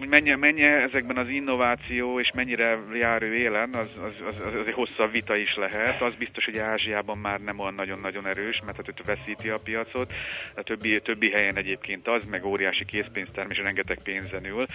Hogy 0.01 0.09
mennyi, 0.09 0.35
mennyi 0.35 0.63
ezekben 0.63 1.17
az 1.17 1.29
innováció, 1.29 2.21
és 2.21 2.31
mennyire 2.35 2.79
jár 2.95 3.23
ő 3.23 3.35
élen, 3.35 3.75
az, 3.75 3.89
az, 4.03 4.27
az, 4.29 4.55
az 4.61 4.67
egy 4.67 4.73
hosszabb 4.73 5.11
vita 5.13 5.37
is 5.37 5.55
lehet. 5.57 6.03
Az 6.03 6.15
biztos, 6.19 6.45
hogy 6.45 6.59
Ázsiában 6.59 7.19
már 7.19 7.41
nem 7.41 7.59
olyan 7.59 7.75
nagyon-nagyon 7.75 8.27
erős, 8.27 8.61
mert 8.65 8.77
hát 8.77 8.89
ő 8.89 8.93
veszíti 9.05 9.49
a 9.49 9.59
piacot. 9.59 10.13
A 10.55 10.63
többi, 10.63 11.01
többi 11.01 11.31
helyen 11.31 11.57
egyébként 11.57 12.09
az, 12.09 12.25
meg 12.25 12.45
óriási 12.45 12.85
készpénztermés, 12.85 13.59
rengeteg 13.59 13.99
pénzen 14.03 14.45
ül. 14.45 14.67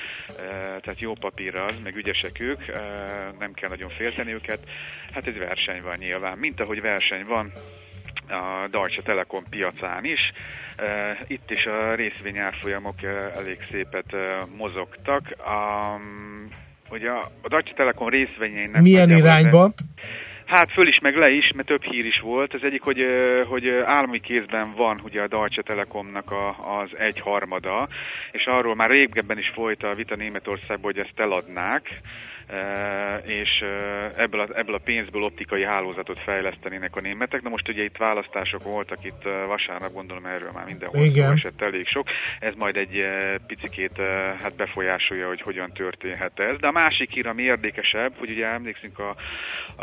Tehát 0.82 1.00
jó 1.00 1.14
papír 1.14 1.56
az, 1.56 1.80
meg 1.84 1.96
ügyesek 1.96 2.40
ők, 2.40 2.60
nem 3.40 3.54
kell 3.54 3.70
nagyon 3.70 3.90
félteni 3.90 4.34
őket. 4.34 4.60
Hát 5.14 5.28
egy 5.28 5.38
verseny 5.38 5.82
van 5.82 5.96
nyilván. 5.98 6.38
Mint 6.38 6.60
ahogy 6.60 6.82
verseny 6.82 7.26
van, 7.26 7.52
a 8.30 8.68
Deutsche 8.72 9.02
Telekom 9.02 9.44
piacán 9.50 10.04
is. 10.04 10.32
Itt 11.28 11.52
is 11.52 11.66
a 11.66 11.96
részvényárfolyamok 11.96 13.04
elég 13.36 13.58
szépet 13.70 14.16
mozogtak. 14.58 15.22
A, 15.38 16.00
ugye 16.90 17.10
a 17.10 17.48
Deutsche 17.48 17.74
Telekom 17.76 18.10
részvényeinek... 18.10 18.82
Milyen 18.82 19.10
irányba? 19.10 19.72
Hát 20.46 20.72
föl 20.72 20.88
is, 20.88 21.00
meg 21.00 21.16
le 21.16 21.30
is, 21.30 21.52
mert 21.56 21.68
több 21.68 21.84
hír 21.84 22.06
is 22.06 22.20
volt. 22.20 22.54
Az 22.54 22.64
egyik, 22.64 22.82
hogy, 22.82 23.00
hogy 23.48 23.68
állami 23.70 24.20
kézben 24.20 24.74
van 24.76 25.00
ugye 25.04 25.22
a 25.22 25.28
Deutsche 25.28 25.62
Telekomnak 25.62 26.32
a, 26.32 26.48
az 26.80 26.90
egyharmada, 26.98 27.88
és 28.32 28.46
arról 28.46 28.76
már 28.76 28.90
régebben 28.90 29.38
is 29.38 29.52
folyt 29.54 29.84
a 29.84 29.94
vita 29.94 30.16
Németországban, 30.16 30.94
hogy 30.94 31.00
ezt 31.00 31.20
eladnák 31.20 32.02
és 33.26 33.64
ebből 34.16 34.40
a, 34.40 34.48
ebből 34.54 34.76
a 34.76 34.82
pénzből 34.84 35.24
optikai 35.24 35.64
hálózatot 35.64 36.20
fejlesztenének 36.20 36.96
a 36.96 37.02
németek. 37.02 37.42
Na 37.42 37.50
most 37.50 37.70
ugye 37.70 37.84
itt 37.84 37.98
választások 37.98 38.64
voltak, 38.64 39.04
itt 39.04 39.24
vasárnap 39.48 39.94
gondolom 39.94 40.26
erről 40.26 40.52
már 40.54 40.66
mindenhol 40.66 41.04
Igen. 41.04 41.32
esett 41.32 41.62
elég 41.62 41.88
sok. 41.88 42.08
Ez 42.40 42.54
majd 42.58 42.76
egy 42.78 43.06
picikét 43.48 44.02
hát 44.42 44.56
befolyásolja, 44.56 45.28
hogy 45.28 45.42
hogyan 45.42 45.72
történhet 45.72 46.40
ez. 46.40 46.58
De 46.58 46.68
a 46.68 46.72
másik 46.72 47.12
hír, 47.12 47.28
ami 47.28 47.44
érdekesebb, 47.44 48.14
hogy 48.18 48.30
ugye 48.30 48.46
emlékszünk 48.46 49.00
a, 49.00 49.16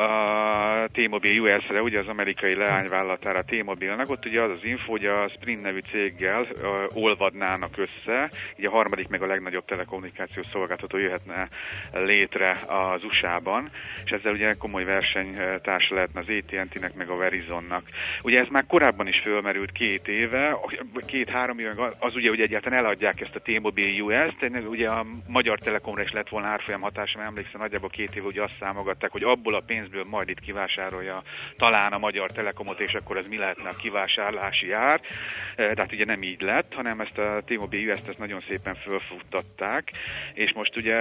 a 0.02 0.88
T-Mobile 0.92 1.40
US-re, 1.40 1.82
ugye 1.82 1.98
az 1.98 2.08
amerikai 2.08 2.54
leányvállalatára 2.54 3.42
T-Mobile-nak, 3.42 4.10
ott 4.10 4.26
ugye 4.26 4.42
az 4.42 4.50
az 4.50 4.64
info, 4.64 4.90
hogy 4.90 5.06
a 5.06 5.28
Sprint 5.28 5.62
nevű 5.62 5.78
céggel 5.90 6.46
olvadnának 6.94 7.76
össze, 7.76 8.30
ugye 8.58 8.68
a 8.68 8.70
harmadik 8.70 9.08
meg 9.08 9.22
a 9.22 9.26
legnagyobb 9.26 9.64
telekommunikációs 9.64 10.46
szolgáltató 10.52 10.98
jöhetne 10.98 11.48
létre 11.92 12.51
az 12.66 13.05
USA-ban, 13.05 13.70
és 14.05 14.11
ezzel 14.11 14.32
ugye 14.32 14.55
komoly 14.59 14.84
versenytársa 14.84 15.94
lehetne 15.94 16.20
az 16.20 16.28
AT&T-nek 16.28 16.94
meg 16.94 17.09
a 17.09 17.16
Verizonnak. 17.16 17.88
Ugye 18.22 18.40
ez 18.40 18.48
már 18.50 18.64
korábban 18.66 19.07
is 19.07 19.20
fölmerült 19.24 19.72
két 19.72 20.09
éve, 20.09 20.59
két-három 21.07 21.59
éve, 21.59 21.92
az 21.98 22.14
ugye, 22.14 22.28
hogy 22.28 22.40
egyáltalán 22.40 22.78
eladják 22.78 23.20
ezt 23.20 23.34
a 23.34 23.40
T-Mobile 23.40 24.03
US-t, 24.03 24.50
ugye 24.66 24.88
a 24.88 25.07
Magyar 25.28 25.59
Telekomra 25.59 26.03
is 26.03 26.12
lett 26.12 26.28
volna 26.28 26.46
árfolyam 26.46 26.80
hatása, 26.80 27.18
mert 27.18 27.30
emlékszem, 27.30 27.61
nagyjából 27.61 27.88
két 27.88 28.16
éve 28.16 28.26
ugye 28.26 28.42
azt 28.42 28.57
számogatták, 28.61 29.11
hogy 29.11 29.22
abból 29.22 29.55
a 29.55 29.62
pénzből 29.66 30.05
majd 30.05 30.28
itt 30.28 30.40
kivásárolja 30.40 31.22
talán 31.57 31.92
a 31.92 31.98
Magyar 31.98 32.30
Telekomot, 32.30 32.80
és 32.80 32.92
akkor 32.92 33.16
ez 33.16 33.26
mi 33.26 33.36
lehetne 33.36 33.68
a 33.68 33.76
kivásárlási 33.76 34.72
ár. 34.72 35.00
Tehát 35.57 35.92
ugye 35.92 36.05
nem 36.05 36.22
így 36.22 36.40
lett, 36.40 36.72
hanem 36.74 37.00
ezt 37.00 37.18
a 37.18 37.42
T-Mobile 37.46 37.92
US-t 37.92 38.09
ezt 38.09 38.18
nagyon 38.18 38.40
szépen 38.48 38.74
fölfuttatták, 38.74 39.90
és 40.34 40.53
most 40.55 40.76
ugye 40.76 40.96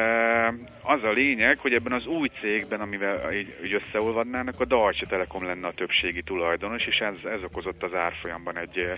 az 0.84 1.04
a 1.04 1.12
lényeg, 1.12 1.41
lényeg, 1.42 1.60
hogy 1.60 1.74
ebben 1.74 1.94
az 1.94 2.06
új 2.06 2.30
cégben, 2.42 2.82
amivel 2.82 3.34
így, 3.34 3.80
összeolvadnának, 3.82 4.60
a 4.60 4.66
Deutsche 4.66 5.06
Telekom 5.06 5.46
lenne 5.46 5.68
a 5.68 5.74
többségi 5.74 6.22
tulajdonos, 6.22 6.88
és 6.88 6.98
ez, 6.98 7.32
ez 7.32 7.44
okozott 7.44 7.84
az 7.84 7.94
árfolyamban 7.94 8.58
egy, 8.58 8.92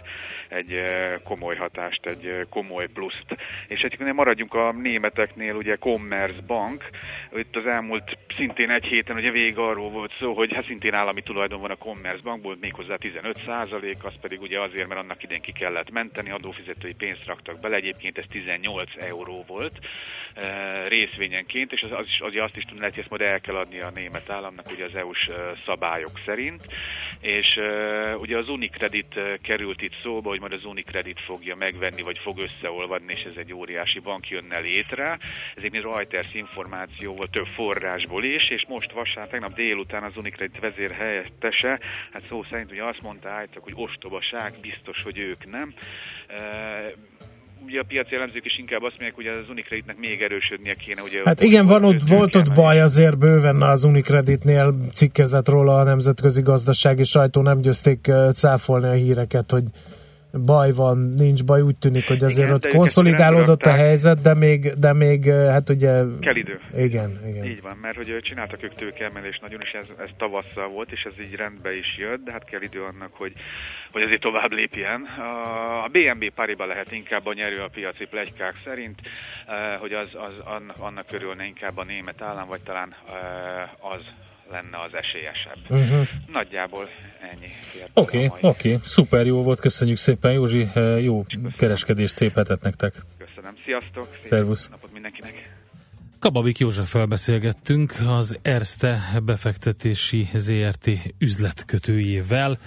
egy 0.49 0.81
komoly 1.23 1.55
hatást, 1.55 2.05
egy 2.05 2.45
komoly 2.49 2.87
pluszt. 2.87 3.25
És 3.67 3.81
egyébként 3.81 4.13
maradjunk 4.13 4.53
a 4.53 4.71
németeknél, 4.71 5.55
ugye 5.55 5.75
Commerzbank, 5.75 6.89
itt 7.35 7.55
az 7.55 7.65
elmúlt 7.65 8.17
szintén 8.37 8.69
egy 8.69 8.85
héten 8.85 9.15
ugye 9.15 9.31
végig 9.31 9.57
arról 9.57 9.89
volt 9.89 10.11
szó, 10.19 10.33
hogy 10.33 10.53
hát 10.53 10.65
szintén 10.65 10.93
állami 10.93 11.21
tulajdon 11.21 11.61
van 11.61 11.71
a 11.71 11.75
Commerzbankból, 11.75 12.57
méghozzá 12.61 12.95
15 12.95 13.37
százalék, 13.45 14.03
az 14.03 14.13
pedig 14.21 14.41
ugye 14.41 14.59
azért, 14.61 14.87
mert 14.87 14.99
annak 14.99 15.23
idén 15.23 15.41
ki 15.41 15.51
kellett 15.51 15.91
menteni, 15.91 16.31
adófizetői 16.31 16.93
pénzt 16.93 17.25
raktak 17.25 17.59
bele, 17.59 17.75
egyébként 17.75 18.17
ez 18.17 18.25
18 18.29 18.89
euró 18.97 19.43
volt 19.47 19.79
részvényenként, 20.87 21.71
és 21.71 21.81
az, 21.81 21.91
az 21.91 22.05
is, 22.05 22.19
az 22.19 22.32
azt 22.41 22.55
is 22.55 22.63
tudni 22.63 22.83
hogy 22.83 22.99
ezt 22.99 23.09
majd 23.09 23.21
el 23.21 23.41
kell 23.41 23.55
adni 23.55 23.79
a 23.79 23.91
német 23.95 24.29
államnak 24.29 24.65
ugye 24.71 24.85
az 24.85 24.95
EU-s 24.95 25.29
szabályok 25.65 26.19
szerint, 26.25 26.61
és 27.19 27.59
ugye 28.17 28.37
az 28.37 28.49
Unicredit 28.49 29.19
került 29.41 29.81
itt 29.81 29.95
szóba, 30.03 30.29
hogy 30.29 30.39
majd 30.39 30.53
az 30.53 30.65
Unicredit 30.65 31.19
fogja 31.19 31.55
megvenni, 31.55 32.01
vagy 32.01 32.17
fog 32.17 32.37
összeolvadni, 32.39 33.13
és 33.13 33.21
ez 33.21 33.35
egy 33.35 33.53
óriási 33.53 33.99
bank 33.99 34.29
jönne 34.29 34.59
létre. 34.59 35.17
Ez 35.55 35.63
egy 35.63 35.81
Reuters 35.81 36.33
információval 36.33 37.27
több 37.27 37.47
forrásból 37.55 38.23
is, 38.23 38.49
és 38.49 38.65
most 38.67 38.91
vasárnap, 38.91 39.31
tegnap 39.31 39.53
délután 39.53 40.03
az 40.03 40.17
Unicredit 40.17 40.59
vezérhelyettese, 40.59 41.79
hát 42.11 42.23
szó 42.29 42.43
szerint 42.49 42.71
ugye 42.71 42.83
azt 42.83 43.01
mondta 43.01 43.29
állítok, 43.29 43.63
hogy 43.63 43.73
ostobaság, 43.75 44.53
biztos, 44.61 45.01
hogy 45.01 45.17
ők 45.17 45.51
nem. 45.51 45.73
Ugye 47.65 47.79
a 47.79 47.83
piaci 47.87 48.15
elemzők 48.15 48.45
is 48.45 48.57
inkább 48.57 48.83
azt 48.83 48.95
mondják, 48.99 49.15
hogy 49.15 49.27
az 49.27 49.49
Unicreditnek 49.49 49.97
még 49.97 50.21
erősödnie 50.21 50.73
kéne. 50.73 51.01
Ugye 51.01 51.21
hát 51.23 51.41
igen, 51.41 51.65
van 51.65 51.83
ott, 51.83 52.01
volt 52.07 52.35
ott 52.35 52.53
baj 52.53 52.81
azért 52.81 53.17
bőven 53.17 53.61
az 53.61 53.83
Unicreditnél 53.83 54.75
cikkezett 54.93 55.47
róla 55.47 55.79
a 55.79 55.83
nemzetközi 55.83 56.41
gazdasági 56.41 57.03
sajtó, 57.03 57.41
nem 57.41 57.61
győzték 57.61 58.11
cáfolni 58.33 58.87
a 58.87 58.91
híreket, 58.91 59.51
hogy 59.51 59.63
baj 60.41 60.71
van, 60.71 60.97
nincs 60.97 61.43
baj, 61.43 61.61
úgy 61.61 61.79
tűnik, 61.79 62.07
hogy 62.07 62.23
azért 62.23 62.47
igen, 62.47 62.53
ott 62.53 62.67
konszolidálódott 62.67 63.61
a 63.61 63.71
helyzet, 63.71 64.21
de 64.21 64.33
még, 64.33 64.73
de 64.73 64.93
még 64.93 65.31
hát 65.31 65.69
ugye... 65.69 66.01
Kell 66.19 66.35
idő. 66.35 66.59
Igen, 66.77 67.21
igen. 67.27 67.45
Így 67.45 67.61
van, 67.61 67.77
mert 67.81 67.95
hogy 67.95 68.19
csináltak 68.21 68.63
ők 68.63 68.73
tőkeemelést 68.73 69.41
nagyon, 69.41 69.61
és 69.61 69.71
ez, 69.71 69.85
ez 69.97 70.09
tavasszal 70.17 70.67
volt, 70.67 70.91
és 70.91 71.03
ez 71.03 71.25
így 71.25 71.35
rendbe 71.35 71.75
is 71.75 71.97
jött, 71.97 72.23
de 72.23 72.31
hát 72.31 72.45
kell 72.45 72.61
idő 72.61 72.81
annak, 72.81 73.09
hogy, 73.13 73.33
hogy 73.91 74.01
azért 74.01 74.21
tovább 74.21 74.51
lépjen. 74.51 75.01
A 75.83 75.87
BNB 75.87 76.29
pariba 76.29 76.65
lehet 76.65 76.91
inkább 76.91 77.25
a 77.25 77.33
nyerő 77.33 77.59
a 77.61 77.69
piaci 77.73 78.05
plegykák 78.05 78.55
szerint, 78.63 78.99
hogy 79.79 79.93
az, 79.93 80.09
az 80.13 80.63
annak 80.77 81.07
körülne 81.07 81.45
inkább 81.45 81.77
a 81.77 81.83
német 81.83 82.21
állam, 82.21 82.47
vagy 82.47 82.61
talán 82.61 82.95
az 83.79 84.01
lenne 84.49 84.81
az 84.81 84.93
esélyesebb. 84.93 85.57
Uh-huh. 85.69 86.07
Nagyjából 86.27 86.89
ennyi. 87.31 87.51
Oké, 87.93 88.25
okay, 88.25 88.49
oké, 88.49 88.73
okay. 88.73 88.79
szuper 88.83 89.25
jó 89.25 89.43
volt, 89.43 89.59
köszönjük 89.59 89.97
szépen 89.97 90.31
Józsi, 90.31 90.67
eh, 90.73 91.03
jó 91.03 91.23
Köszönöm. 91.23 91.51
kereskedést, 91.57 92.15
szép 92.15 92.33
hetet 92.33 92.61
nektek. 92.61 92.93
Köszönöm, 93.17 93.55
sziasztok, 93.65 94.07
szép 94.21 94.29
Szervusz. 94.29 94.69
napot 94.69 94.93
mindenkinek. 94.93 95.51
Kababik 96.19 96.57
József 96.57 96.95
beszélgettünk 97.07 97.93
az 98.07 98.39
Erste 98.41 98.99
befektetési 99.23 100.27
ZRT 100.33 100.89
üzletkötőjével. 101.17 102.57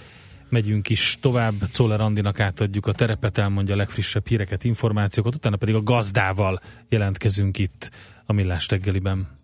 Megyünk 0.49 0.89
is 0.89 1.17
tovább, 1.21 1.53
Czoller 1.71 2.01
Andinak 2.01 2.39
átadjuk 2.39 2.87
a 2.87 2.91
terepet, 2.91 3.37
elmondja 3.37 3.73
a 3.73 3.77
legfrissebb 3.77 4.27
híreket, 4.27 4.63
információkat, 4.63 5.35
utána 5.35 5.55
pedig 5.55 5.75
a 5.75 5.83
gazdával 5.83 6.59
jelentkezünk 6.89 7.57
itt 7.57 7.91
a 8.25 8.33
Millás 8.33 8.67
reggeliben. 8.69 9.36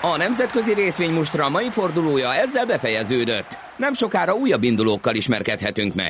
A 0.00 0.16
nemzetközi 0.16 0.74
részvénymustra 0.74 1.48
mai 1.48 1.70
fordulója 1.70 2.34
ezzel 2.34 2.66
befejeződött. 2.66 3.58
Nem 3.76 3.92
sokára 3.92 4.34
újabb 4.34 4.62
indulókkal 4.62 5.14
ismerkedhetünk 5.14 5.94
meg. 5.94 6.06